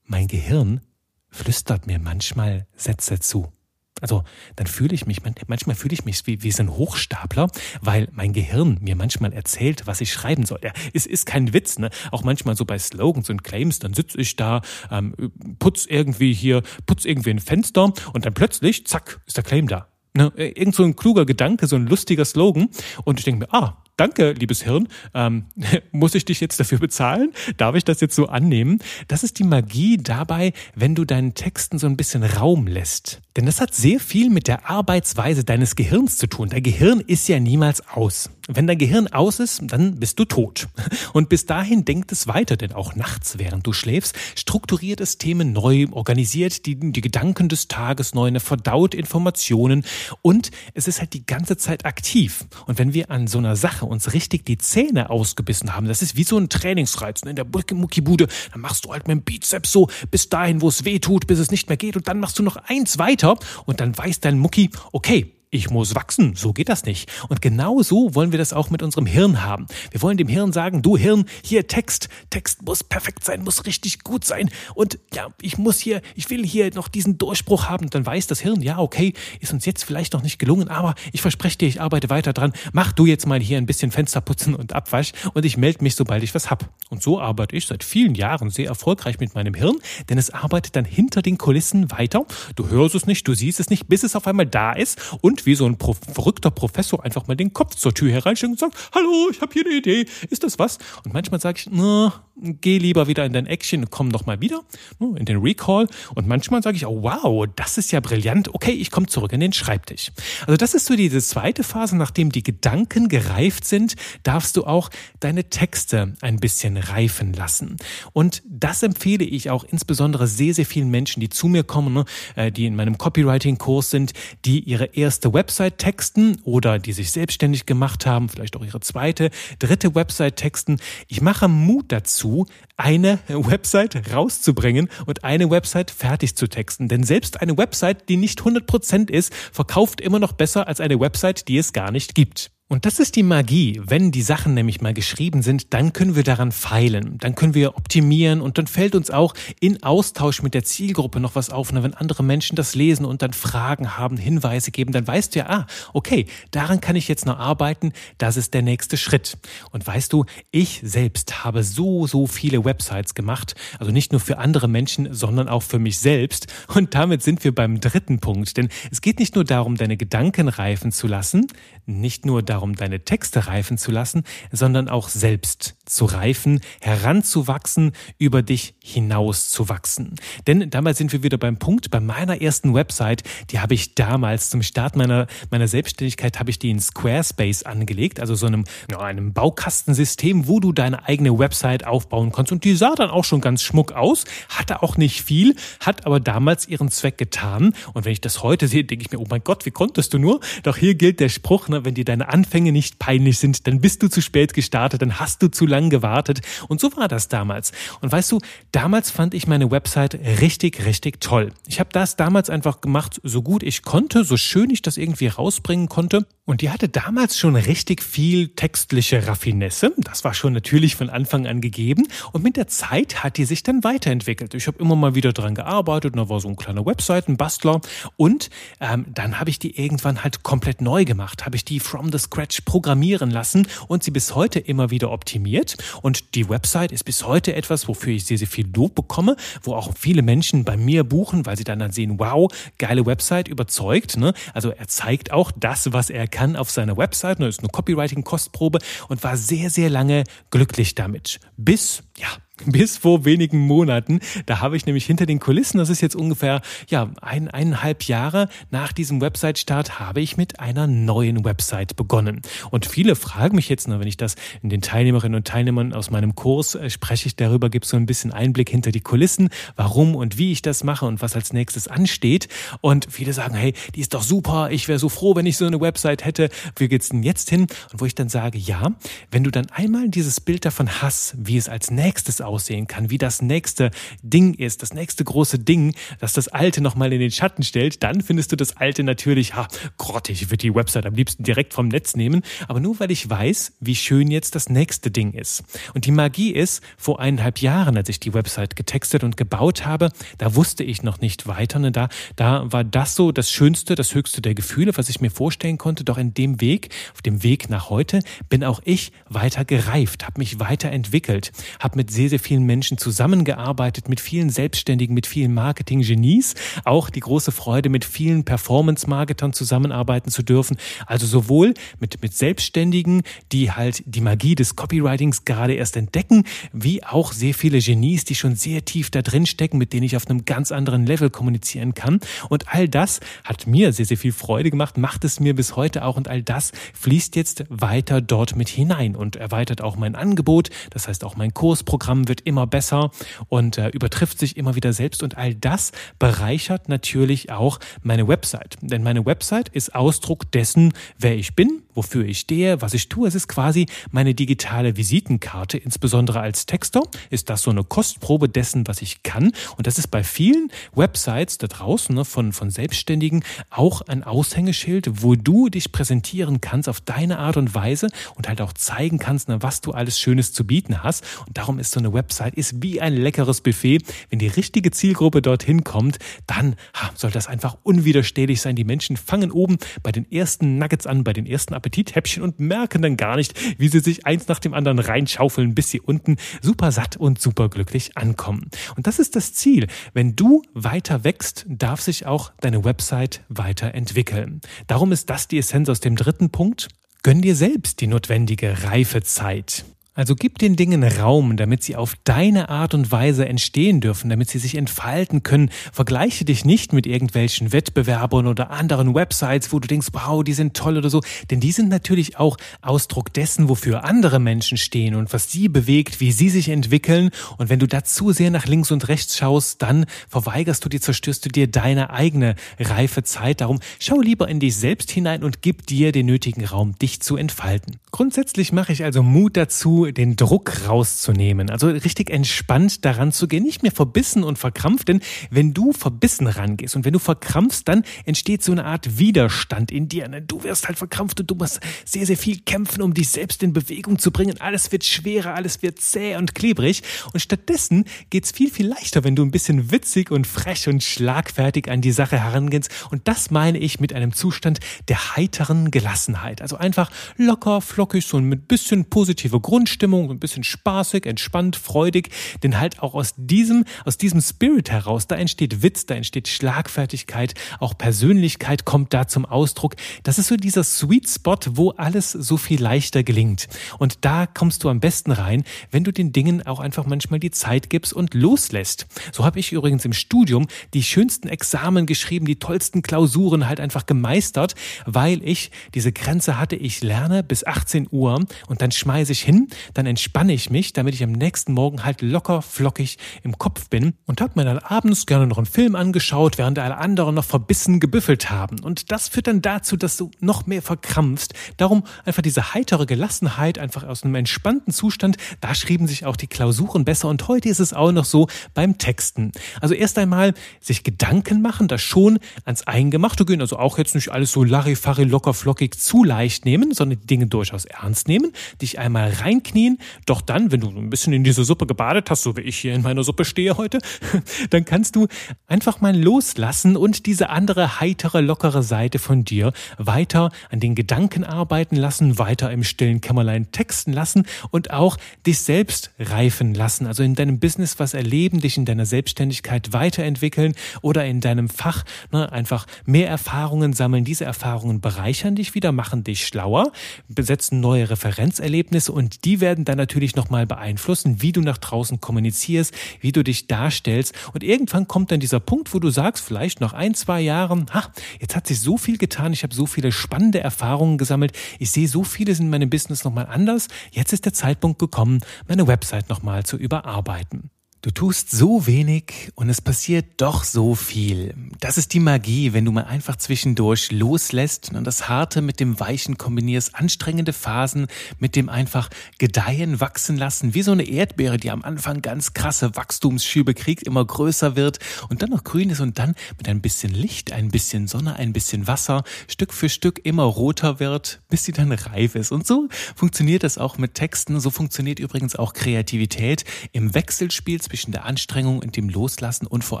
mein 0.04 0.26
Gehirn 0.26 0.80
flüstert 1.30 1.86
mir 1.86 1.98
manchmal 1.98 2.66
Sätze 2.74 3.20
zu. 3.20 3.52
Also 4.00 4.22
dann 4.56 4.66
fühle 4.66 4.94
ich 4.94 5.06
mich, 5.06 5.22
manchmal 5.46 5.74
fühle 5.74 5.92
ich 5.92 6.04
mich 6.04 6.26
wie, 6.26 6.42
wie 6.42 6.52
so 6.52 6.62
ein 6.62 6.70
Hochstapler, 6.70 7.48
weil 7.80 8.08
mein 8.12 8.32
Gehirn 8.32 8.78
mir 8.80 8.96
manchmal 8.96 9.32
erzählt, 9.32 9.86
was 9.86 10.00
ich 10.00 10.12
schreiben 10.12 10.46
soll. 10.46 10.60
Ja, 10.62 10.72
es 10.94 11.06
ist 11.06 11.26
kein 11.26 11.52
Witz, 11.52 11.78
ne? 11.78 11.90
Auch 12.12 12.22
manchmal 12.22 12.56
so 12.56 12.64
bei 12.64 12.78
Slogans 12.78 13.28
und 13.30 13.42
Claims, 13.42 13.80
dann 13.80 13.94
sitze 13.94 14.20
ich 14.20 14.36
da, 14.36 14.62
ähm, 14.90 15.14
putz 15.58 15.86
irgendwie 15.86 16.32
hier, 16.32 16.62
putz 16.86 17.04
irgendwie 17.04 17.30
ein 17.30 17.40
Fenster 17.40 17.92
und 18.12 18.24
dann 18.24 18.34
plötzlich, 18.34 18.86
zack, 18.86 19.20
ist 19.26 19.36
der 19.36 19.44
Claim 19.44 19.66
da. 19.66 19.88
Ne? 20.14 20.32
Irgend 20.36 20.74
so 20.74 20.84
ein 20.84 20.96
kluger 20.96 21.26
Gedanke, 21.26 21.66
so 21.66 21.76
ein 21.76 21.86
lustiger 21.86 22.24
Slogan. 22.24 22.68
Und 23.04 23.18
ich 23.18 23.24
denke 23.24 23.46
mir, 23.46 23.54
ah, 23.54 23.82
danke, 23.98 24.32
liebes 24.32 24.62
Hirn, 24.62 24.88
ähm, 25.12 25.44
muss 25.92 26.14
ich 26.14 26.24
dich 26.24 26.40
jetzt 26.40 26.58
dafür 26.58 26.78
bezahlen? 26.78 27.32
Darf 27.58 27.74
ich 27.74 27.84
das 27.84 28.00
jetzt 28.00 28.14
so 28.14 28.26
annehmen? 28.26 28.78
Das 29.08 29.22
ist 29.22 29.38
die 29.38 29.44
Magie 29.44 29.98
dabei, 29.98 30.52
wenn 30.74 30.94
du 30.94 31.04
deinen 31.04 31.34
Texten 31.34 31.78
so 31.78 31.86
ein 31.86 31.96
bisschen 31.96 32.22
Raum 32.22 32.66
lässt. 32.66 33.20
Denn 33.36 33.46
das 33.46 33.60
hat 33.60 33.74
sehr 33.74 34.00
viel 34.00 34.30
mit 34.30 34.48
der 34.48 34.68
Arbeitsweise 34.68 35.44
deines 35.44 35.76
Gehirns 35.76 36.18
zu 36.18 36.26
tun. 36.26 36.48
Dein 36.48 36.62
Gehirn 36.62 37.00
ist 37.00 37.28
ja 37.28 37.38
niemals 37.38 37.86
aus. 37.86 38.30
Wenn 38.50 38.66
dein 38.66 38.78
Gehirn 38.78 39.08
aus 39.08 39.40
ist, 39.40 39.60
dann 39.62 40.00
bist 40.00 40.18
du 40.18 40.24
tot. 40.24 40.68
Und 41.12 41.28
bis 41.28 41.44
dahin 41.44 41.84
denkt 41.84 42.10
es 42.12 42.26
weiter, 42.26 42.56
denn 42.56 42.72
auch 42.72 42.94
nachts, 42.96 43.38
während 43.38 43.66
du 43.66 43.74
schläfst, 43.74 44.16
strukturiert 44.34 45.00
es 45.00 45.18
Themen 45.18 45.52
neu, 45.52 45.86
organisiert 45.90 46.64
die, 46.64 46.76
die 46.80 47.00
Gedanken 47.02 47.50
des 47.50 47.68
Tages 47.68 48.14
neu, 48.14 48.30
ne, 48.30 48.40
verdaut 48.40 48.94
Informationen 48.94 49.84
und 50.22 50.50
es 50.72 50.88
ist 50.88 51.00
halt 51.00 51.12
die 51.12 51.26
ganze 51.26 51.58
Zeit 51.58 51.84
aktiv. 51.84 52.46
Und 52.66 52.78
wenn 52.78 52.94
wir 52.94 53.10
an 53.10 53.26
so 53.26 53.36
einer 53.36 53.54
Sache 53.54 53.84
uns 53.88 54.12
richtig 54.12 54.44
die 54.44 54.58
Zähne 54.58 55.10
ausgebissen 55.10 55.74
haben, 55.74 55.86
das 55.86 56.02
ist 56.02 56.16
wie 56.16 56.24
so 56.24 56.38
ein 56.38 56.48
Trainingsreiz 56.48 57.24
ne, 57.24 57.30
in 57.30 57.36
der 57.36 57.46
Muckibude, 57.72 58.28
dann 58.52 58.60
machst 58.60 58.84
du 58.84 58.92
halt 58.92 59.08
mit 59.08 59.16
dem 59.16 59.22
Bizeps 59.22 59.72
so 59.72 59.88
bis 60.10 60.28
dahin, 60.28 60.60
wo 60.60 60.68
es 60.68 60.84
weh 60.84 60.98
tut, 60.98 61.26
bis 61.26 61.38
es 61.38 61.50
nicht 61.50 61.68
mehr 61.68 61.76
geht. 61.76 61.96
Und 61.96 62.08
dann 62.08 62.20
machst 62.20 62.38
du 62.38 62.42
noch 62.42 62.56
eins 62.56 62.98
weiter. 62.98 63.36
Und 63.66 63.80
dann 63.80 63.96
weiß 63.96 64.20
dein 64.20 64.38
Mucki, 64.38 64.70
okay, 64.92 65.32
ich 65.50 65.70
muss 65.70 65.94
wachsen, 65.94 66.34
so 66.36 66.52
geht 66.52 66.68
das 66.68 66.84
nicht. 66.84 67.10
Und 67.28 67.40
genau 67.40 67.82
so 67.82 68.14
wollen 68.14 68.32
wir 68.32 68.38
das 68.38 68.52
auch 68.52 68.70
mit 68.70 68.82
unserem 68.82 69.06
Hirn 69.06 69.42
haben. 69.42 69.66
Wir 69.90 70.02
wollen 70.02 70.18
dem 70.18 70.28
Hirn 70.28 70.52
sagen, 70.52 70.82
du 70.82 70.96
Hirn, 70.96 71.24
hier 71.42 71.66
Text, 71.66 72.08
Text 72.28 72.62
muss 72.62 72.84
perfekt 72.84 73.24
sein, 73.24 73.42
muss 73.44 73.64
richtig 73.64 74.04
gut 74.04 74.24
sein. 74.24 74.50
Und 74.74 74.98
ja, 75.14 75.28
ich 75.40 75.56
muss 75.56 75.78
hier, 75.78 76.02
ich 76.14 76.28
will 76.30 76.44
hier 76.44 76.72
noch 76.74 76.88
diesen 76.88 77.16
Durchbruch 77.18 77.68
haben. 77.68 77.86
Und 77.86 77.94
dann 77.94 78.04
weiß 78.04 78.26
das 78.26 78.40
Hirn, 78.40 78.60
ja, 78.60 78.78
okay, 78.78 79.14
ist 79.40 79.52
uns 79.52 79.64
jetzt 79.64 79.84
vielleicht 79.84 80.12
noch 80.12 80.22
nicht 80.22 80.38
gelungen, 80.38 80.68
aber 80.68 80.94
ich 81.12 81.22
verspreche 81.22 81.58
dir, 81.58 81.68
ich 81.68 81.80
arbeite 81.80 82.10
weiter 82.10 82.32
dran. 82.32 82.52
Mach 82.72 82.92
du 82.92 83.06
jetzt 83.06 83.26
mal 83.26 83.40
hier 83.40 83.58
ein 83.58 83.66
bisschen 83.66 83.90
Fenster 83.90 84.20
putzen 84.20 84.54
und 84.54 84.74
Abwasch 84.74 85.12
und 85.32 85.44
ich 85.44 85.56
melde 85.56 85.82
mich, 85.82 85.94
sobald 85.94 86.22
ich 86.22 86.34
was 86.34 86.50
hab. 86.50 86.68
Und 86.90 87.02
so 87.02 87.20
arbeite 87.20 87.56
ich 87.56 87.66
seit 87.66 87.84
vielen 87.84 88.14
Jahren 88.14 88.50
sehr 88.50 88.68
erfolgreich 88.68 89.18
mit 89.18 89.34
meinem 89.34 89.54
Hirn, 89.54 89.76
denn 90.10 90.18
es 90.18 90.30
arbeitet 90.30 90.76
dann 90.76 90.84
hinter 90.84 91.22
den 91.22 91.38
Kulissen 91.38 91.90
weiter. 91.90 92.26
Du 92.54 92.68
hörst 92.68 92.94
es 92.94 93.06
nicht, 93.06 93.26
du 93.26 93.34
siehst 93.34 93.60
es 93.60 93.70
nicht, 93.70 93.88
bis 93.88 94.02
es 94.02 94.14
auf 94.14 94.26
einmal 94.26 94.46
da 94.46 94.72
ist 94.72 94.98
und 95.22 95.37
wie 95.46 95.54
so 95.54 95.66
ein 95.66 95.78
Pro 95.78 95.94
verrückter 95.94 96.50
Professor 96.50 97.04
einfach 97.04 97.26
mal 97.26 97.36
den 97.36 97.52
Kopf 97.52 97.74
zur 97.74 97.94
Tür 97.94 98.10
hereinsteckt 98.12 98.50
und 98.50 98.58
sagt, 98.58 98.76
hallo, 98.94 99.28
ich 99.30 99.40
habe 99.40 99.52
hier 99.52 99.64
eine 99.64 99.74
Idee, 99.74 100.06
ist 100.30 100.44
das 100.44 100.58
was? 100.58 100.78
Und 101.04 101.14
manchmal 101.14 101.40
sage 101.40 101.58
ich, 101.58 101.68
na, 101.70 102.24
geh 102.42 102.78
lieber 102.78 103.06
wieder 103.06 103.24
in 103.24 103.32
dein 103.32 103.46
Action 103.46 103.90
komm 103.90 104.08
noch 104.08 104.26
mal 104.26 104.40
wieder 104.40 104.62
ne, 104.98 105.18
in 105.18 105.24
den 105.24 105.38
Recall. 105.38 105.86
Und 106.14 106.26
manchmal 106.26 106.62
sage 106.62 106.76
ich, 106.76 106.86
oh 106.86 107.02
wow, 107.02 107.46
das 107.56 107.78
ist 107.78 107.90
ja 107.92 108.00
brillant. 108.00 108.54
Okay, 108.54 108.72
ich 108.72 108.90
komme 108.90 109.06
zurück 109.06 109.32
in 109.32 109.40
den 109.40 109.52
Schreibtisch. 109.52 110.12
Also 110.46 110.56
das 110.56 110.74
ist 110.74 110.86
so 110.86 110.96
diese 110.96 111.20
zweite 111.20 111.64
Phase, 111.64 111.96
nachdem 111.96 112.30
die 112.30 112.42
Gedanken 112.42 113.08
gereift 113.08 113.64
sind, 113.64 113.94
darfst 114.22 114.56
du 114.56 114.64
auch 114.64 114.90
deine 115.20 115.50
Texte 115.50 116.14
ein 116.20 116.36
bisschen 116.38 116.76
reifen 116.76 117.32
lassen. 117.32 117.76
Und 118.12 118.42
das 118.48 118.82
empfehle 118.82 119.24
ich 119.24 119.50
auch 119.50 119.64
insbesondere 119.64 120.26
sehr, 120.26 120.54
sehr 120.54 120.66
vielen 120.66 120.90
Menschen, 120.90 121.20
die 121.20 121.28
zu 121.28 121.48
mir 121.48 121.64
kommen, 121.64 121.94
ne, 121.94 122.04
äh, 122.36 122.52
die 122.52 122.66
in 122.66 122.76
meinem 122.76 122.98
Copywriting-Kurs 122.98 123.90
sind, 123.90 124.12
die 124.44 124.60
ihre 124.60 124.86
erste 124.86 125.32
Website 125.32 125.78
texten 125.78 126.38
oder 126.44 126.78
die 126.78 126.92
sich 126.92 127.10
selbstständig 127.10 127.66
gemacht 127.66 128.06
haben, 128.06 128.28
vielleicht 128.28 128.56
auch 128.56 128.64
ihre 128.64 128.80
zweite, 128.80 129.30
dritte 129.58 129.94
Website 129.94 130.36
texten. 130.36 130.78
Ich 131.08 131.20
mache 131.20 131.48
Mut 131.48 131.86
dazu, 131.88 132.27
dazu, 132.28 132.46
eine 132.76 133.18
Website 133.28 134.12
rauszubringen 134.12 134.88
und 135.06 135.24
eine 135.24 135.50
Website 135.50 135.90
fertig 135.90 136.36
zu 136.36 136.46
texten. 136.46 136.88
Denn 136.88 137.02
selbst 137.02 137.40
eine 137.40 137.56
Website, 137.56 138.08
die 138.08 138.16
nicht 138.16 138.40
100% 138.40 139.10
ist, 139.10 139.34
verkauft 139.34 140.00
immer 140.00 140.18
noch 140.18 140.32
besser 140.32 140.68
als 140.68 140.80
eine 140.80 141.00
Website, 141.00 141.48
die 141.48 141.58
es 141.58 141.72
gar 141.72 141.90
nicht 141.90 142.14
gibt. 142.14 142.50
Und 142.70 142.84
das 142.84 142.98
ist 142.98 143.16
die 143.16 143.22
Magie. 143.22 143.80
Wenn 143.82 144.10
die 144.10 144.20
Sachen 144.20 144.52
nämlich 144.52 144.82
mal 144.82 144.92
geschrieben 144.92 145.40
sind, 145.40 145.72
dann 145.72 145.94
können 145.94 146.16
wir 146.16 146.22
daran 146.22 146.52
feilen, 146.52 147.16
dann 147.16 147.34
können 147.34 147.54
wir 147.54 147.78
optimieren 147.78 148.42
und 148.42 148.58
dann 148.58 148.66
fällt 148.66 148.94
uns 148.94 149.10
auch 149.10 149.32
in 149.58 149.82
Austausch 149.82 150.42
mit 150.42 150.52
der 150.52 150.64
Zielgruppe 150.64 151.18
noch 151.18 151.34
was 151.34 151.48
auf. 151.48 151.72
Und 151.72 151.82
wenn 151.82 151.94
andere 151.94 152.22
Menschen 152.22 152.56
das 152.56 152.74
lesen 152.74 153.06
und 153.06 153.22
dann 153.22 153.32
Fragen 153.32 153.96
haben, 153.96 154.18
Hinweise 154.18 154.70
geben, 154.70 154.92
dann 154.92 155.06
weißt 155.06 155.34
du 155.34 155.38
ja, 155.38 155.46
ah, 155.48 155.66
okay, 155.94 156.26
daran 156.50 156.82
kann 156.82 156.94
ich 156.94 157.08
jetzt 157.08 157.24
noch 157.24 157.38
arbeiten, 157.38 157.94
das 158.18 158.36
ist 158.36 158.52
der 158.52 158.60
nächste 158.60 158.98
Schritt. 158.98 159.38
Und 159.70 159.86
weißt 159.86 160.12
du, 160.12 160.26
ich 160.50 160.82
selbst 160.84 161.44
habe 161.44 161.62
so, 161.62 162.06
so 162.06 162.26
viele 162.26 162.66
Websites 162.66 163.14
gemacht, 163.14 163.54
also 163.78 163.92
nicht 163.92 164.12
nur 164.12 164.20
für 164.20 164.36
andere 164.36 164.68
Menschen, 164.68 165.14
sondern 165.14 165.48
auch 165.48 165.62
für 165.62 165.78
mich 165.78 165.98
selbst. 166.00 166.48
Und 166.74 166.94
damit 166.94 167.22
sind 167.22 167.44
wir 167.44 167.54
beim 167.54 167.80
dritten 167.80 168.18
Punkt, 168.18 168.58
denn 168.58 168.68
es 168.90 169.00
geht 169.00 169.20
nicht 169.20 169.36
nur 169.36 169.44
darum, 169.44 169.76
deine 169.76 169.96
Gedanken 169.96 170.48
reifen 170.48 170.92
zu 170.92 171.06
lassen, 171.06 171.46
nicht 171.86 172.26
nur 172.26 172.42
darum, 172.42 172.57
darum, 172.58 172.74
deine 172.74 173.04
Texte 173.04 173.46
reifen 173.46 173.78
zu 173.78 173.92
lassen, 173.92 174.24
sondern 174.50 174.88
auch 174.88 175.08
selbst 175.08 175.76
zu 175.86 176.06
reifen, 176.06 176.60
heranzuwachsen, 176.80 177.92
über 178.18 178.42
dich 178.42 178.74
hinaus 178.82 179.48
zu 179.48 179.68
wachsen. 179.68 180.16
Denn 180.48 180.68
damals 180.70 180.98
sind 180.98 181.12
wir 181.12 181.22
wieder 181.22 181.38
beim 181.38 181.58
Punkt, 181.58 181.90
bei 181.90 182.00
meiner 182.00 182.42
ersten 182.42 182.74
Website, 182.74 183.22
die 183.50 183.60
habe 183.60 183.74
ich 183.74 183.94
damals 183.94 184.50
zum 184.50 184.62
Start 184.62 184.96
meiner, 184.96 185.28
meiner 185.52 185.68
Selbstständigkeit, 185.68 186.40
habe 186.40 186.50
ich 186.50 186.58
die 186.58 186.70
in 186.70 186.80
Squarespace 186.80 187.62
angelegt, 187.62 188.18
also 188.18 188.34
so 188.34 188.46
einem, 188.46 188.64
einem 188.98 189.32
Baukastensystem, 189.32 190.48
wo 190.48 190.58
du 190.58 190.72
deine 190.72 191.06
eigene 191.06 191.38
Website 191.38 191.86
aufbauen 191.86 192.32
kannst. 192.32 192.50
Und 192.50 192.64
die 192.64 192.74
sah 192.74 192.96
dann 192.96 193.08
auch 193.08 193.24
schon 193.24 193.40
ganz 193.40 193.62
schmuck 193.62 193.92
aus, 193.92 194.24
hatte 194.48 194.82
auch 194.82 194.96
nicht 194.96 195.22
viel, 195.22 195.54
hat 195.78 196.06
aber 196.06 196.18
damals 196.18 196.66
ihren 196.66 196.90
Zweck 196.90 197.18
getan. 197.18 197.72
Und 197.94 198.04
wenn 198.04 198.12
ich 198.12 198.20
das 198.20 198.42
heute 198.42 198.66
sehe, 198.66 198.82
denke 198.82 199.04
ich 199.04 199.12
mir, 199.12 199.20
oh 199.20 199.26
mein 199.30 199.44
Gott, 199.44 199.64
wie 199.64 199.70
konntest 199.70 200.12
du 200.12 200.18
nur? 200.18 200.40
Doch 200.64 200.76
hier 200.76 200.96
gilt 200.96 201.20
der 201.20 201.28
Spruch, 201.28 201.68
ne, 201.68 201.84
wenn 201.84 201.94
dir 201.94 202.04
deine 202.04 202.28
Anfänge 202.28 202.47
Anfänge 202.48 202.72
nicht 202.72 202.98
peinlich 202.98 203.36
sind, 203.36 203.66
dann 203.66 203.82
bist 203.82 204.02
du 204.02 204.08
zu 204.08 204.22
spät 204.22 204.54
gestartet, 204.54 205.02
dann 205.02 205.20
hast 205.20 205.42
du 205.42 205.48
zu 205.48 205.66
lang 205.66 205.90
gewartet. 205.90 206.40
Und 206.68 206.80
so 206.80 206.96
war 206.96 207.06
das 207.06 207.28
damals. 207.28 207.72
Und 208.00 208.10
weißt 208.10 208.32
du, 208.32 208.38
damals 208.72 209.10
fand 209.10 209.34
ich 209.34 209.46
meine 209.46 209.70
Website 209.70 210.18
richtig, 210.40 210.86
richtig 210.86 211.20
toll. 211.20 211.52
Ich 211.66 211.78
habe 211.78 211.90
das 211.92 212.16
damals 212.16 212.48
einfach 212.48 212.80
gemacht, 212.80 213.20
so 213.22 213.42
gut 213.42 213.62
ich 213.62 213.82
konnte, 213.82 214.24
so 214.24 214.38
schön 214.38 214.70
ich 214.70 214.80
das 214.80 214.96
irgendwie 214.96 215.26
rausbringen 215.26 215.90
konnte. 215.90 216.24
Und 216.46 216.62
die 216.62 216.70
hatte 216.70 216.88
damals 216.88 217.36
schon 217.36 217.56
richtig 217.56 218.02
viel 218.02 218.48
textliche 218.48 219.26
Raffinesse. 219.26 219.92
Das 219.98 220.24
war 220.24 220.32
schon 220.32 220.54
natürlich 220.54 220.96
von 220.96 221.10
Anfang 221.10 221.46
an 221.46 221.60
gegeben. 221.60 222.08
Und 222.32 222.42
mit 222.42 222.56
der 222.56 222.66
Zeit 222.68 223.22
hat 223.22 223.36
die 223.36 223.44
sich 223.44 223.62
dann 223.62 223.84
weiterentwickelt. 223.84 224.54
Ich 224.54 224.66
habe 224.66 224.78
immer 224.78 224.96
mal 224.96 225.14
wieder 225.14 225.34
dran 225.34 225.54
gearbeitet. 225.54 226.14
Und 226.14 226.20
da 226.20 226.30
war 226.30 226.40
so 226.40 226.48
ein 226.48 226.56
kleiner 226.56 226.86
Webseitenbastler. 226.86 227.82
Und 228.16 228.48
ähm, 228.80 229.04
dann 229.12 229.38
habe 229.38 229.50
ich 229.50 229.58
die 229.58 229.78
irgendwann 229.78 230.24
halt 230.24 230.42
komplett 230.42 230.80
neu 230.80 231.04
gemacht. 231.04 231.44
Habe 231.44 231.54
ich 231.54 231.66
die 231.66 231.80
from 231.80 232.10
the 232.10 232.18
scratch 232.38 232.60
programmieren 232.60 233.32
lassen 233.32 233.66
und 233.88 234.04
sie 234.04 234.12
bis 234.12 234.36
heute 234.36 234.60
immer 234.60 234.90
wieder 234.90 235.10
optimiert. 235.10 235.76
Und 236.02 236.36
die 236.36 236.48
Website 236.48 236.92
ist 236.92 237.04
bis 237.04 237.26
heute 237.26 237.56
etwas, 237.56 237.88
wofür 237.88 238.12
ich 238.12 238.26
sehr, 238.26 238.38
sehr 238.38 238.46
viel 238.46 238.70
Lob 238.76 238.94
bekomme, 238.94 239.36
wo 239.62 239.74
auch 239.74 239.92
viele 239.98 240.22
Menschen 240.22 240.64
bei 240.64 240.76
mir 240.76 241.02
buchen, 241.02 241.46
weil 241.46 241.56
sie 241.56 241.64
dann, 241.64 241.80
dann 241.80 241.90
sehen, 241.90 242.20
wow, 242.20 242.48
geile 242.78 243.06
Website, 243.06 243.48
überzeugt. 243.48 244.16
Ne? 244.16 244.34
Also 244.54 244.70
er 244.70 244.86
zeigt 244.86 245.32
auch 245.32 245.50
das, 245.50 245.92
was 245.92 246.10
er 246.10 246.28
kann 246.28 246.54
auf 246.54 246.70
seiner 246.70 246.96
Website, 246.96 247.40
das 247.40 247.56
ist 247.56 247.60
eine 247.60 247.70
Copywriting-Kostprobe 247.70 248.78
und 249.08 249.24
war 249.24 249.36
sehr, 249.36 249.68
sehr 249.68 249.90
lange 249.90 250.22
glücklich 250.50 250.94
damit. 250.94 251.40
Bis, 251.56 252.04
ja, 252.16 252.28
bis 252.66 252.96
vor 252.96 253.24
wenigen 253.24 253.58
Monaten. 253.58 254.20
Da 254.46 254.60
habe 254.60 254.76
ich 254.76 254.86
nämlich 254.86 255.06
hinter 255.06 255.26
den 255.26 255.40
Kulissen, 255.40 255.78
das 255.78 255.88
ist 255.88 256.00
jetzt 256.00 256.16
ungefähr 256.16 256.60
ja 256.88 257.10
ein, 257.20 257.48
eineinhalb 257.48 258.04
Jahre 258.04 258.48
nach 258.70 258.92
diesem 258.92 259.20
Website-Start, 259.20 259.98
habe 260.00 260.20
ich 260.20 260.36
mit 260.36 260.60
einer 260.60 260.86
neuen 260.86 261.44
Website 261.44 261.96
begonnen. 261.96 262.42
Und 262.70 262.86
viele 262.86 263.16
fragen 263.16 263.56
mich 263.56 263.68
jetzt, 263.68 263.88
wenn 263.88 264.06
ich 264.06 264.16
das 264.16 264.34
in 264.62 264.70
den 264.70 264.82
Teilnehmerinnen 264.82 265.36
und 265.36 265.46
Teilnehmern 265.46 265.92
aus 265.92 266.10
meinem 266.10 266.34
Kurs 266.34 266.74
äh, 266.74 266.90
spreche 266.90 267.26
ich 267.26 267.36
darüber, 267.36 267.70
gibt 267.70 267.86
so 267.86 267.96
ein 267.96 268.06
bisschen 268.06 268.32
Einblick 268.32 268.70
hinter 268.70 268.90
die 268.90 269.00
Kulissen, 269.00 269.48
warum 269.76 270.14
und 270.14 270.36
wie 270.36 270.52
ich 270.52 270.62
das 270.62 270.84
mache 270.84 271.06
und 271.06 271.22
was 271.22 271.34
als 271.34 271.52
nächstes 271.52 271.88
ansteht. 271.88 272.48
Und 272.80 273.06
viele 273.10 273.32
sagen, 273.32 273.54
hey, 273.54 273.74
die 273.94 274.00
ist 274.00 274.14
doch 274.14 274.22
super, 274.22 274.70
ich 274.70 274.88
wäre 274.88 274.98
so 274.98 275.08
froh, 275.08 275.36
wenn 275.36 275.46
ich 275.46 275.56
so 275.56 275.66
eine 275.66 275.80
Website 275.80 276.24
hätte. 276.24 276.50
Wie 276.76 276.88
geht's 276.88 277.08
denn 277.10 277.22
jetzt 277.22 277.50
hin? 277.50 277.62
Und 277.92 278.00
wo 278.00 278.04
ich 278.04 278.14
dann 278.14 278.28
sage, 278.28 278.58
ja, 278.58 278.92
wenn 279.30 279.44
du 279.44 279.50
dann 279.50 279.66
einmal 279.70 280.08
dieses 280.08 280.40
Bild 280.40 280.64
davon 280.64 281.00
hast, 281.00 281.34
wie 281.38 281.56
es 281.56 281.68
als 281.68 281.90
nächstes 281.90 282.40
aussehen 282.48 282.86
kann, 282.86 283.10
wie 283.10 283.18
das 283.18 283.42
nächste 283.42 283.90
Ding 284.22 284.54
ist, 284.54 284.82
das 284.82 284.92
nächste 284.94 285.22
große 285.22 285.58
Ding, 285.58 285.94
das 286.18 286.32
das 286.32 286.48
alte 286.48 286.80
nochmal 286.80 287.12
in 287.12 287.20
den 287.20 287.30
Schatten 287.30 287.62
stellt, 287.62 288.02
dann 288.02 288.22
findest 288.22 288.50
du 288.52 288.56
das 288.56 288.76
alte 288.76 289.04
natürlich, 289.04 289.54
ha, 289.54 289.68
grottig, 289.96 290.42
ich 290.42 290.48
würde 290.48 290.58
die 290.58 290.74
Website 290.74 291.06
am 291.06 291.14
liebsten 291.14 291.44
direkt 291.44 291.74
vom 291.74 291.88
Netz 291.88 292.16
nehmen, 292.16 292.42
aber 292.66 292.80
nur 292.80 292.98
weil 293.00 293.10
ich 293.10 293.28
weiß, 293.28 293.74
wie 293.80 293.94
schön 293.94 294.30
jetzt 294.30 294.54
das 294.54 294.68
nächste 294.68 295.10
Ding 295.10 295.32
ist. 295.32 295.62
Und 295.94 296.06
die 296.06 296.10
Magie 296.10 296.50
ist, 296.50 296.82
vor 296.96 297.20
eineinhalb 297.20 297.60
Jahren, 297.60 297.96
als 297.96 298.08
ich 298.08 298.20
die 298.20 298.34
Website 298.34 298.76
getextet 298.76 299.22
und 299.22 299.36
gebaut 299.36 299.84
habe, 299.84 300.10
da 300.38 300.54
wusste 300.54 300.84
ich 300.84 301.02
noch 301.02 301.20
nicht 301.20 301.46
weiter, 301.46 301.78
ne, 301.78 301.92
da, 301.92 302.08
da 302.36 302.72
war 302.72 302.84
das 302.84 303.14
so 303.14 303.32
das 303.32 303.50
Schönste, 303.50 303.94
das 303.94 304.14
Höchste 304.14 304.40
der 304.40 304.54
Gefühle, 304.54 304.96
was 304.96 305.08
ich 305.08 305.20
mir 305.20 305.30
vorstellen 305.30 305.78
konnte, 305.78 306.04
doch 306.04 306.18
in 306.18 306.34
dem 306.34 306.60
Weg, 306.60 306.88
auf 307.12 307.22
dem 307.22 307.42
Weg 307.42 307.68
nach 307.68 307.90
heute, 307.90 308.20
bin 308.48 308.64
auch 308.64 308.80
ich 308.84 309.12
weiter 309.28 309.64
gereift, 309.64 310.26
habe 310.26 310.38
mich 310.40 310.60
weiterentwickelt, 310.60 311.52
habe 311.80 311.96
mit 311.96 312.10
sehr, 312.10 312.28
sehr 312.28 312.37
sehr 312.38 312.44
vielen 312.44 312.64
Menschen 312.64 312.98
zusammengearbeitet, 312.98 314.08
mit 314.08 314.20
vielen 314.20 314.50
Selbstständigen, 314.50 315.12
mit 315.12 315.26
vielen 315.26 315.52
Marketing-Genies. 315.54 316.54
Auch 316.84 317.10
die 317.10 317.18
große 317.18 317.50
Freude, 317.50 317.88
mit 317.88 318.04
vielen 318.04 318.44
Performance-Marketern 318.44 319.52
zusammenarbeiten 319.52 320.30
zu 320.30 320.42
dürfen. 320.42 320.76
Also 321.06 321.26
sowohl 321.26 321.74
mit, 321.98 322.22
mit 322.22 322.34
Selbstständigen, 322.34 323.22
die 323.50 323.72
halt 323.72 324.04
die 324.06 324.20
Magie 324.20 324.54
des 324.54 324.76
Copywritings 324.76 325.44
gerade 325.44 325.74
erst 325.74 325.96
entdecken, 325.96 326.44
wie 326.72 327.02
auch 327.02 327.32
sehr 327.32 327.54
viele 327.54 327.80
Genies, 327.80 328.24
die 328.24 328.36
schon 328.36 328.54
sehr 328.54 328.84
tief 328.84 329.10
da 329.10 329.22
drin 329.22 329.46
stecken, 329.46 329.78
mit 329.78 329.92
denen 329.92 330.04
ich 330.04 330.16
auf 330.16 330.28
einem 330.28 330.44
ganz 330.44 330.70
anderen 330.70 331.06
Level 331.06 331.30
kommunizieren 331.30 331.94
kann. 331.94 332.20
Und 332.48 332.72
all 332.72 332.88
das 332.88 333.18
hat 333.42 333.66
mir 333.66 333.92
sehr, 333.92 334.06
sehr 334.06 334.16
viel 334.16 334.32
Freude 334.32 334.70
gemacht, 334.70 334.96
macht 334.96 335.24
es 335.24 335.40
mir 335.40 335.56
bis 335.56 335.74
heute 335.74 336.04
auch 336.04 336.16
und 336.16 336.28
all 336.28 336.42
das 336.42 336.70
fließt 336.94 337.34
jetzt 337.34 337.64
weiter 337.68 338.20
dort 338.20 338.54
mit 338.54 338.68
hinein 338.68 339.16
und 339.16 339.34
erweitert 339.34 339.80
auch 339.80 339.96
mein 339.96 340.14
Angebot, 340.14 340.70
das 340.90 341.08
heißt 341.08 341.24
auch 341.24 341.34
mein 341.34 341.52
Kursprogramm 341.52 342.27
wird 342.28 342.42
immer 342.42 342.66
besser 342.66 343.10
und 343.48 343.78
äh, 343.78 343.88
übertrifft 343.88 344.38
sich 344.38 344.56
immer 344.56 344.74
wieder 344.74 344.92
selbst 344.92 345.22
und 345.22 345.36
all 345.36 345.54
das 345.54 345.92
bereichert 346.18 346.88
natürlich 346.88 347.50
auch 347.50 347.78
meine 348.02 348.28
Website. 348.28 348.76
Denn 348.80 349.02
meine 349.02 349.26
Website 349.26 349.68
ist 349.68 349.94
Ausdruck 349.94 350.50
dessen, 350.52 350.92
wer 351.18 351.36
ich 351.36 351.54
bin, 351.54 351.82
wofür 351.98 352.24
ich 352.24 352.38
stehe, 352.38 352.80
was 352.80 352.94
ich 352.94 353.08
tue. 353.08 353.26
Es 353.26 353.34
ist 353.34 353.48
quasi 353.48 353.86
meine 354.12 354.32
digitale 354.32 354.96
Visitenkarte, 354.96 355.78
insbesondere 355.78 356.38
als 356.38 356.64
Texter 356.64 357.02
ist 357.28 357.50
das 357.50 357.62
so 357.62 357.72
eine 357.72 357.82
Kostprobe 357.82 358.48
dessen, 358.48 358.86
was 358.86 359.02
ich 359.02 359.24
kann. 359.24 359.50
Und 359.76 359.88
das 359.88 359.98
ist 359.98 360.06
bei 360.06 360.22
vielen 360.22 360.70
Websites 360.94 361.58
da 361.58 361.66
draußen 361.66 362.14
ne, 362.14 362.24
von, 362.24 362.52
von 362.52 362.70
Selbstständigen 362.70 363.42
auch 363.68 364.02
ein 364.02 364.22
Aushängeschild, 364.22 365.24
wo 365.24 365.34
du 365.34 365.68
dich 365.68 365.90
präsentieren 365.90 366.60
kannst 366.60 366.88
auf 366.88 367.00
deine 367.00 367.40
Art 367.40 367.56
und 367.56 367.74
Weise 367.74 368.10
und 368.36 368.46
halt 368.46 368.60
auch 368.60 368.72
zeigen 368.72 369.18
kannst, 369.18 369.48
ne, 369.48 369.60
was 369.60 369.80
du 369.80 369.90
alles 369.90 370.20
Schönes 370.20 370.52
zu 370.52 370.64
bieten 370.64 371.02
hast. 371.02 371.24
Und 371.48 371.58
darum 371.58 371.80
ist 371.80 371.90
so 371.90 371.98
eine 371.98 372.12
Website 372.12 372.54
ist 372.54 372.80
wie 372.80 373.00
ein 373.00 373.14
leckeres 373.14 373.60
Buffet. 373.60 374.02
Wenn 374.30 374.38
die 374.38 374.46
richtige 374.46 374.92
Zielgruppe 374.92 375.42
dorthin 375.42 375.82
kommt, 375.82 376.18
dann 376.46 376.76
ha, 376.94 377.10
soll 377.16 377.32
das 377.32 377.48
einfach 377.48 377.76
unwiderstehlich 377.82 378.60
sein. 378.60 378.76
Die 378.76 378.84
Menschen 378.84 379.16
fangen 379.16 379.50
oben 379.50 379.78
bei 380.04 380.12
den 380.12 380.30
ersten 380.30 380.78
Nuggets 380.78 381.04
an, 381.04 381.24
bei 381.24 381.32
den 381.32 381.44
ersten 381.44 381.74
Appetithäppchen 381.88 382.42
und 382.42 382.60
merken 382.60 383.02
dann 383.02 383.16
gar 383.16 383.36
nicht, 383.36 383.54
wie 383.78 383.88
sie 383.88 384.00
sich 384.00 384.26
eins 384.26 384.46
nach 384.48 384.58
dem 384.58 384.74
anderen 384.74 384.98
reinschaufeln, 384.98 385.74
bis 385.74 385.90
sie 385.90 386.00
unten 386.00 386.36
super 386.60 386.92
satt 386.92 387.16
und 387.16 387.40
super 387.40 387.68
glücklich 387.68 388.16
ankommen. 388.16 388.70
Und 388.96 389.06
das 389.06 389.18
ist 389.18 389.36
das 389.36 389.54
Ziel. 389.54 389.86
Wenn 390.12 390.36
du 390.36 390.62
weiter 390.74 391.24
wächst, 391.24 391.64
darf 391.68 392.00
sich 392.00 392.26
auch 392.26 392.52
deine 392.60 392.84
Website 392.84 393.42
weiterentwickeln. 393.48 394.60
Darum 394.86 395.12
ist 395.12 395.30
das 395.30 395.48
die 395.48 395.58
Essenz 395.58 395.88
aus 395.88 396.00
dem 396.00 396.16
dritten 396.16 396.50
Punkt. 396.50 396.88
Gönn 397.22 397.40
dir 397.40 397.56
selbst 397.56 398.00
die 398.00 398.06
notwendige 398.06 398.84
Reifezeit. 398.84 399.84
Also 400.18 400.34
gib 400.34 400.58
den 400.58 400.74
Dingen 400.74 401.04
Raum, 401.04 401.56
damit 401.56 401.84
sie 401.84 401.94
auf 401.94 402.16
deine 402.24 402.70
Art 402.70 402.92
und 402.92 403.12
Weise 403.12 403.46
entstehen 403.46 404.00
dürfen, 404.00 404.28
damit 404.28 404.50
sie 404.50 404.58
sich 404.58 404.74
entfalten 404.74 405.44
können. 405.44 405.70
Vergleiche 405.92 406.44
dich 406.44 406.64
nicht 406.64 406.92
mit 406.92 407.06
irgendwelchen 407.06 407.70
Wettbewerbern 407.72 408.48
oder 408.48 408.72
anderen 408.72 409.14
Websites, 409.14 409.72
wo 409.72 409.78
du 409.78 409.86
denkst, 409.86 410.08
wow, 410.10 410.42
die 410.42 410.54
sind 410.54 410.76
toll 410.76 410.96
oder 410.96 411.08
so, 411.08 411.20
denn 411.52 411.60
die 411.60 411.70
sind 411.70 411.88
natürlich 411.88 412.36
auch 412.36 412.56
Ausdruck 412.82 413.32
dessen, 413.32 413.68
wofür 413.68 414.02
andere 414.02 414.40
Menschen 414.40 414.76
stehen 414.76 415.14
und 415.14 415.32
was 415.32 415.52
sie 415.52 415.68
bewegt, 415.68 416.18
wie 416.18 416.32
sie 416.32 416.50
sich 416.50 416.68
entwickeln. 416.68 417.30
Und 417.56 417.70
wenn 417.70 417.78
du 417.78 417.86
da 417.86 418.02
zu 418.02 418.32
sehr 418.32 418.50
nach 418.50 418.66
links 418.66 418.90
und 418.90 419.06
rechts 419.06 419.38
schaust, 419.38 419.82
dann 419.82 420.04
verweigerst 420.28 420.84
du 420.84 420.88
dir, 420.88 421.00
zerstörst 421.00 421.44
du 421.44 421.48
dir 421.48 421.68
deine 421.68 422.10
eigene 422.10 422.56
reife 422.80 423.22
Zeit. 423.22 423.60
Darum 423.60 423.78
schau 424.00 424.20
lieber 424.20 424.48
in 424.48 424.58
dich 424.58 424.74
selbst 424.74 425.12
hinein 425.12 425.44
und 425.44 425.62
gib 425.62 425.86
dir 425.86 426.10
den 426.10 426.26
nötigen 426.26 426.64
Raum, 426.64 426.98
dich 426.98 427.20
zu 427.20 427.36
entfalten. 427.36 428.00
Grundsätzlich 428.10 428.72
mache 428.72 428.92
ich 428.92 429.04
also 429.04 429.22
Mut 429.22 429.56
dazu, 429.56 430.07
den 430.12 430.36
Druck 430.36 430.88
rauszunehmen. 430.88 431.70
Also 431.70 431.88
richtig 431.88 432.30
entspannt 432.30 433.04
daran 433.04 433.32
zu 433.32 433.48
gehen, 433.48 433.62
nicht 433.62 433.82
mehr 433.82 433.92
verbissen 433.92 434.42
und 434.42 434.58
verkrampft, 434.58 435.08
denn 435.08 435.20
wenn 435.50 435.74
du 435.74 435.92
verbissen 435.92 436.46
rangehst 436.46 436.96
und 436.96 437.04
wenn 437.04 437.12
du 437.12 437.18
verkrampfst, 437.18 437.86
dann 437.86 438.04
entsteht 438.24 438.62
so 438.62 438.72
eine 438.72 438.84
Art 438.84 439.18
Widerstand 439.18 439.92
in 439.92 440.08
dir. 440.08 440.28
Ne? 440.28 440.42
Du 440.42 440.64
wirst 440.64 440.88
halt 440.88 440.98
verkrampft 440.98 441.40
und 441.40 441.50
du 441.50 441.54
musst 441.54 441.80
sehr, 442.04 442.26
sehr 442.26 442.36
viel 442.36 442.60
kämpfen, 442.60 443.02
um 443.02 443.14
dich 443.14 443.28
selbst 443.28 443.62
in 443.62 443.72
Bewegung 443.72 444.18
zu 444.18 444.30
bringen. 444.30 444.60
Alles 444.60 444.90
wird 444.92 445.04
schwerer, 445.04 445.54
alles 445.54 445.82
wird 445.82 446.00
zäh 446.00 446.36
und 446.36 446.54
klebrig. 446.54 447.02
Und 447.32 447.40
stattdessen 447.40 448.04
geht's 448.30 448.50
viel, 448.50 448.70
viel 448.70 448.88
leichter, 448.88 449.24
wenn 449.24 449.36
du 449.36 449.44
ein 449.44 449.50
bisschen 449.50 449.90
witzig 449.90 450.30
und 450.30 450.46
frech 450.46 450.88
und 450.88 451.02
schlagfertig 451.02 451.90
an 451.90 452.00
die 452.00 452.12
Sache 452.12 452.42
herangehst. 452.42 452.90
Und 453.10 453.28
das 453.28 453.50
meine 453.50 453.78
ich 453.78 454.00
mit 454.00 454.12
einem 454.12 454.32
Zustand 454.32 454.80
der 455.08 455.36
heiteren 455.36 455.90
Gelassenheit. 455.90 456.62
Also 456.62 456.76
einfach 456.76 457.10
locker, 457.36 457.80
flockig, 457.80 458.26
so 458.26 458.40
mit 458.40 458.68
bisschen 458.68 459.04
positiver 459.04 459.60
Grundstimmung 459.60 459.97
Stimmung, 459.98 460.30
ein 460.30 460.38
bisschen 460.38 460.62
spaßig, 460.62 461.26
entspannt, 461.26 461.74
freudig, 461.74 462.30
denn 462.62 462.78
halt 462.78 463.02
auch 463.02 463.14
aus 463.14 463.34
diesem, 463.36 463.84
aus 464.04 464.16
diesem 464.16 464.40
Spirit 464.40 464.92
heraus, 464.92 465.26
da 465.26 465.34
entsteht 465.34 465.82
Witz, 465.82 466.06
da 466.06 466.14
entsteht 466.14 466.46
Schlagfertigkeit, 466.46 467.54
auch 467.80 467.98
Persönlichkeit 467.98 468.84
kommt 468.84 469.12
da 469.12 469.26
zum 469.26 469.44
Ausdruck. 469.44 469.96
Das 470.22 470.38
ist 470.38 470.46
so 470.46 470.56
dieser 470.56 470.84
Sweet 470.84 471.28
Spot, 471.28 471.56
wo 471.70 471.90
alles 471.90 472.30
so 472.30 472.56
viel 472.56 472.80
leichter 472.80 473.24
gelingt. 473.24 473.66
Und 473.98 474.24
da 474.24 474.46
kommst 474.46 474.84
du 474.84 474.88
am 474.88 475.00
besten 475.00 475.32
rein, 475.32 475.64
wenn 475.90 476.04
du 476.04 476.12
den 476.12 476.30
Dingen 476.30 476.64
auch 476.64 476.78
einfach 476.78 477.04
manchmal 477.04 477.40
die 477.40 477.50
Zeit 477.50 477.90
gibst 477.90 478.12
und 478.12 478.34
loslässt. 478.34 479.08
So 479.32 479.44
habe 479.44 479.58
ich 479.58 479.72
übrigens 479.72 480.04
im 480.04 480.12
Studium 480.12 480.68
die 480.94 481.02
schönsten 481.02 481.48
Examen 481.48 482.06
geschrieben, 482.06 482.46
die 482.46 482.60
tollsten 482.60 483.02
Klausuren 483.02 483.66
halt 483.66 483.80
einfach 483.80 484.06
gemeistert, 484.06 484.76
weil 485.06 485.42
ich 485.42 485.72
diese 485.94 486.12
Grenze 486.12 486.56
hatte, 486.56 486.76
ich 486.76 487.02
lerne 487.02 487.42
bis 487.42 487.66
18 487.66 488.06
Uhr 488.12 488.46
und 488.68 488.80
dann 488.80 488.92
schmeiße 488.92 489.32
ich 489.32 489.42
hin, 489.42 489.68
dann 489.94 490.06
entspanne 490.06 490.52
ich 490.52 490.70
mich, 490.70 490.92
damit 490.92 491.14
ich 491.14 491.22
am 491.22 491.32
nächsten 491.32 491.72
Morgen 491.72 492.04
halt 492.04 492.22
locker 492.22 492.62
flockig 492.62 493.18
im 493.42 493.58
Kopf 493.58 493.88
bin 493.88 494.14
und 494.26 494.40
habe 494.40 494.52
mir 494.56 494.64
dann 494.64 494.78
abends 494.78 495.26
gerne 495.26 495.46
noch 495.46 495.58
einen 495.58 495.66
Film 495.66 495.94
angeschaut, 495.94 496.58
während 496.58 496.78
alle 496.78 496.98
anderen 496.98 497.34
noch 497.34 497.44
verbissen 497.44 498.00
gebüffelt 498.00 498.50
haben. 498.50 498.80
Und 498.80 499.10
das 499.10 499.28
führt 499.28 499.46
dann 499.46 499.62
dazu, 499.62 499.96
dass 499.96 500.16
du 500.16 500.30
noch 500.40 500.66
mehr 500.66 500.82
verkrampfst. 500.82 501.54
Darum 501.76 502.04
einfach 502.24 502.42
diese 502.42 502.74
heitere 502.74 503.06
Gelassenheit, 503.06 503.78
einfach 503.78 504.04
aus 504.04 504.22
einem 504.22 504.34
entspannten 504.34 504.92
Zustand, 504.92 505.36
da 505.60 505.74
schrieben 505.74 506.06
sich 506.06 506.26
auch 506.26 506.36
die 506.36 506.46
Klausuren 506.46 507.04
besser. 507.04 507.28
Und 507.28 507.48
heute 507.48 507.68
ist 507.68 507.80
es 507.80 507.92
auch 507.92 508.12
noch 508.12 508.24
so 508.24 508.48
beim 508.74 508.98
Texten. 508.98 509.52
Also 509.80 509.94
erst 509.94 510.18
einmal 510.18 510.54
sich 510.80 511.02
Gedanken 511.02 511.62
machen, 511.62 511.88
das 511.88 512.02
schon 512.02 512.38
ans 512.64 512.86
Eingemachte 512.86 513.44
gehen, 513.44 513.60
also 513.60 513.78
auch 513.78 513.98
jetzt 513.98 514.14
nicht 514.14 514.30
alles 514.30 514.52
so 514.52 514.64
Larifari 514.64 515.24
locker 515.24 515.54
flockig 515.54 515.98
zu 515.98 516.24
leicht 516.24 516.64
nehmen, 516.64 516.92
sondern 516.92 517.20
die 517.20 517.26
Dinge 517.26 517.46
durchaus 517.46 517.84
ernst 517.84 518.28
nehmen, 518.28 518.52
dich 518.80 518.98
einmal 518.98 519.30
reinknien 519.30 519.67
Knien. 519.68 519.98
Doch 520.26 520.40
dann, 520.40 520.72
wenn 520.72 520.80
du 520.80 520.88
ein 520.88 521.10
bisschen 521.10 521.32
in 521.32 521.44
diese 521.44 521.64
Suppe 521.64 521.86
gebadet 521.86 522.30
hast, 522.30 522.42
so 522.42 522.56
wie 522.56 522.62
ich 522.62 522.78
hier 522.78 522.94
in 522.94 523.02
meiner 523.02 523.22
Suppe 523.22 523.44
stehe 523.44 523.76
heute, 523.76 523.98
dann 524.70 524.84
kannst 524.84 525.16
du 525.16 525.28
einfach 525.66 526.00
mal 526.00 526.16
loslassen 526.16 526.96
und 526.96 527.26
diese 527.26 527.50
andere 527.50 528.00
heitere, 528.00 528.40
lockere 528.40 528.82
Seite 528.82 529.18
von 529.18 529.44
dir 529.44 529.72
weiter 529.98 530.50
an 530.70 530.80
den 530.80 530.94
Gedanken 530.94 531.44
arbeiten 531.44 531.96
lassen, 531.96 532.38
weiter 532.38 532.70
im 532.72 532.84
stillen 532.84 533.20
Kämmerlein 533.20 533.70
texten 533.72 534.12
lassen 534.12 534.44
und 534.70 534.90
auch 534.90 535.16
dich 535.46 535.60
selbst 535.60 536.10
reifen 536.18 536.74
lassen. 536.74 537.06
Also 537.06 537.22
in 537.22 537.34
deinem 537.34 537.58
Business 537.58 537.98
was 537.98 538.14
erleben, 538.14 538.60
dich 538.60 538.76
in 538.76 538.84
deiner 538.84 539.06
Selbstständigkeit 539.06 539.92
weiterentwickeln 539.92 540.74
oder 541.02 541.26
in 541.26 541.40
deinem 541.40 541.68
Fach 541.68 542.04
ne, 542.32 542.50
einfach 542.50 542.86
mehr 543.04 543.28
Erfahrungen 543.28 543.92
sammeln. 543.92 544.24
Diese 544.24 544.44
Erfahrungen 544.44 545.00
bereichern 545.00 545.54
dich 545.54 545.74
wieder, 545.74 545.92
machen 545.92 546.24
dich 546.24 546.46
schlauer, 546.46 546.92
besetzen 547.28 547.80
neue 547.80 548.10
Referenzerlebnisse 548.10 549.12
und 549.12 549.44
die 549.44 549.57
werden 549.60 549.84
dann 549.84 549.96
natürlich 549.96 550.36
nochmal 550.36 550.66
beeinflussen, 550.66 551.42
wie 551.42 551.52
du 551.52 551.60
nach 551.60 551.78
draußen 551.78 552.20
kommunizierst, 552.20 552.94
wie 553.20 553.32
du 553.32 553.42
dich 553.42 553.66
darstellst. 553.66 554.34
Und 554.52 554.62
irgendwann 554.62 555.08
kommt 555.08 555.30
dann 555.30 555.40
dieser 555.40 555.60
Punkt, 555.60 555.92
wo 555.94 555.98
du 555.98 556.10
sagst, 556.10 556.44
vielleicht 556.44 556.80
nach 556.80 556.92
ein, 556.92 557.14
zwei 557.14 557.40
Jahren, 557.40 557.86
ha, 557.92 558.04
jetzt 558.40 558.56
hat 558.56 558.66
sich 558.66 558.80
so 558.80 558.96
viel 558.96 559.18
getan, 559.18 559.52
ich 559.52 559.62
habe 559.62 559.74
so 559.74 559.86
viele 559.86 560.12
spannende 560.12 560.60
Erfahrungen 560.60 561.18
gesammelt, 561.18 561.52
ich 561.78 561.90
sehe 561.90 562.08
so 562.08 562.24
vieles 562.24 562.60
in 562.60 562.70
meinem 562.70 562.90
Business 562.90 563.24
nochmal 563.24 563.46
anders. 563.46 563.88
Jetzt 564.10 564.32
ist 564.32 564.44
der 564.44 564.52
Zeitpunkt 564.52 564.98
gekommen, 564.98 565.40
meine 565.68 565.86
Website 565.86 566.28
nochmal 566.28 566.64
zu 566.64 566.76
überarbeiten. 566.76 567.70
Du 568.00 568.12
tust 568.12 568.52
so 568.52 568.86
wenig 568.86 569.50
und 569.56 569.68
es 569.68 569.80
passiert 569.80 570.24
doch 570.36 570.62
so 570.62 570.94
viel. 570.94 571.52
Das 571.80 571.98
ist 571.98 572.14
die 572.14 572.20
Magie, 572.20 572.72
wenn 572.72 572.84
du 572.84 572.92
mal 572.92 573.06
einfach 573.06 573.34
zwischendurch 573.34 574.12
loslässt 574.12 574.92
und 574.94 575.02
das 575.02 575.28
Harte 575.28 575.62
mit 575.62 575.80
dem 575.80 575.98
Weichen 575.98 576.38
kombinierst, 576.38 576.94
anstrengende 576.94 577.52
Phasen 577.52 578.06
mit 578.38 578.54
dem 578.54 578.68
einfach 578.68 579.10
gedeihen, 579.38 580.00
wachsen 580.00 580.36
lassen, 580.36 580.74
wie 580.74 580.82
so 580.82 580.92
eine 580.92 581.08
Erdbeere, 581.08 581.56
die 581.56 581.72
am 581.72 581.82
Anfang 581.82 582.22
ganz 582.22 582.54
krasse 582.54 582.94
Wachstumsschübe 582.94 583.74
kriegt, 583.74 584.04
immer 584.04 584.24
größer 584.24 584.76
wird 584.76 585.00
und 585.28 585.42
dann 585.42 585.50
noch 585.50 585.64
grün 585.64 585.90
ist 585.90 585.98
und 585.98 586.20
dann 586.20 586.36
mit 586.56 586.68
ein 586.68 586.80
bisschen 586.80 587.12
Licht, 587.12 587.50
ein 587.50 587.72
bisschen 587.72 588.06
Sonne, 588.06 588.36
ein 588.36 588.52
bisschen 588.52 588.86
Wasser, 588.86 589.24
Stück 589.48 589.74
für 589.74 589.88
Stück 589.88 590.20
immer 590.22 590.44
roter 590.44 591.00
wird, 591.00 591.40
bis 591.48 591.64
sie 591.64 591.72
dann 591.72 591.90
reif 591.90 592.36
ist. 592.36 592.52
Und 592.52 592.64
so 592.64 592.88
funktioniert 593.16 593.64
das 593.64 593.76
auch 593.76 593.98
mit 593.98 594.14
Texten, 594.14 594.60
so 594.60 594.70
funktioniert 594.70 595.18
übrigens 595.18 595.56
auch 595.56 595.72
Kreativität 595.72 596.64
im 596.92 597.12
Wechselspiel 597.12 597.87
zwischen 597.88 598.12
der 598.12 598.24
Anstrengung 598.24 598.78
und 598.80 598.96
dem 598.96 599.08
Loslassen 599.08 599.66
und 599.66 599.82
vor 599.82 600.00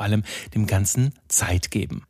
allem 0.00 0.22
dem 0.54 0.66
Ganzen 0.66 1.14
Zeit 1.28 1.70
geben. 1.70 2.04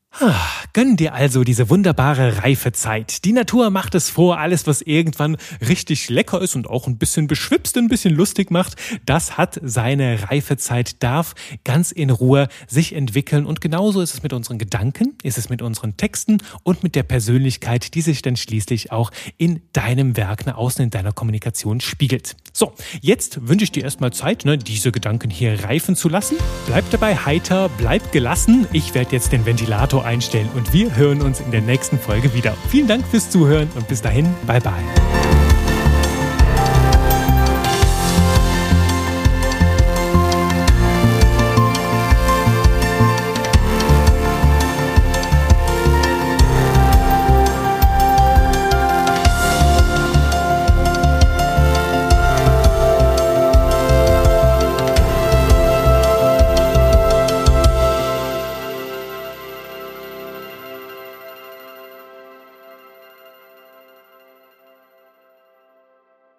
Gönn 0.72 0.96
dir 0.96 1.14
also 1.14 1.44
diese 1.44 1.70
wunderbare 1.70 2.42
Reifezeit. 2.42 3.24
Die 3.24 3.32
Natur 3.32 3.70
macht 3.70 3.94
es 3.94 4.10
vor, 4.10 4.38
alles, 4.38 4.66
was 4.66 4.82
irgendwann 4.82 5.36
richtig 5.66 6.08
lecker 6.08 6.40
ist 6.40 6.56
und 6.56 6.68
auch 6.68 6.86
ein 6.86 6.98
bisschen 6.98 7.26
beschwipst, 7.26 7.76
ein 7.76 7.88
bisschen 7.88 8.14
lustig 8.14 8.50
macht, 8.50 8.76
das 9.06 9.36
hat 9.36 9.60
seine 9.62 10.30
Reifezeit, 10.30 11.02
darf 11.02 11.34
ganz 11.64 11.92
in 11.92 12.10
Ruhe 12.10 12.48
sich 12.66 12.94
entwickeln. 12.94 13.46
Und 13.46 13.60
genauso 13.60 14.00
ist 14.00 14.14
es 14.14 14.22
mit 14.22 14.32
unseren 14.32 14.58
Gedanken, 14.58 15.14
ist 15.22 15.38
es 15.38 15.50
mit 15.50 15.62
unseren 15.62 15.96
Texten 15.96 16.38
und 16.64 16.82
mit 16.82 16.94
der 16.94 17.04
Persönlichkeit, 17.04 17.94
die 17.94 18.00
sich 18.00 18.22
dann 18.22 18.36
schließlich 18.36 18.90
auch 18.90 19.10
in 19.36 19.62
deinem 19.72 20.16
Werk 20.16 20.46
nach 20.46 20.56
außen, 20.56 20.82
in 20.82 20.90
deiner 20.90 21.12
Kommunikation 21.12 21.80
spiegelt. 21.80 22.34
So, 22.52 22.74
jetzt 23.00 23.46
wünsche 23.46 23.64
ich 23.64 23.72
dir 23.72 23.84
erstmal 23.84 24.12
Zeit, 24.12 24.44
ne, 24.44 24.58
diese 24.58 24.90
Gedanken 24.90 25.30
hier 25.30 25.64
reifen 25.64 25.94
zu 25.94 26.08
lassen. 26.08 26.36
Bleib 26.66 26.90
dabei 26.90 27.14
heiter, 27.14 27.70
bleib 27.78 28.10
gelassen. 28.10 28.66
Ich 28.72 28.94
werde 28.94 29.12
jetzt 29.12 29.32
den 29.32 29.46
Ventilator 29.46 29.97
Auto 29.98 30.06
einstellen 30.06 30.48
und 30.54 30.72
wir 30.72 30.96
hören 30.96 31.22
uns 31.22 31.40
in 31.40 31.50
der 31.50 31.60
nächsten 31.60 31.98
Folge 31.98 32.34
wieder. 32.34 32.54
Vielen 32.68 32.86
Dank 32.88 33.06
fürs 33.06 33.30
Zuhören 33.30 33.68
und 33.74 33.88
bis 33.88 34.02
dahin, 34.02 34.34
bye 34.46 34.60
bye. 34.60 35.37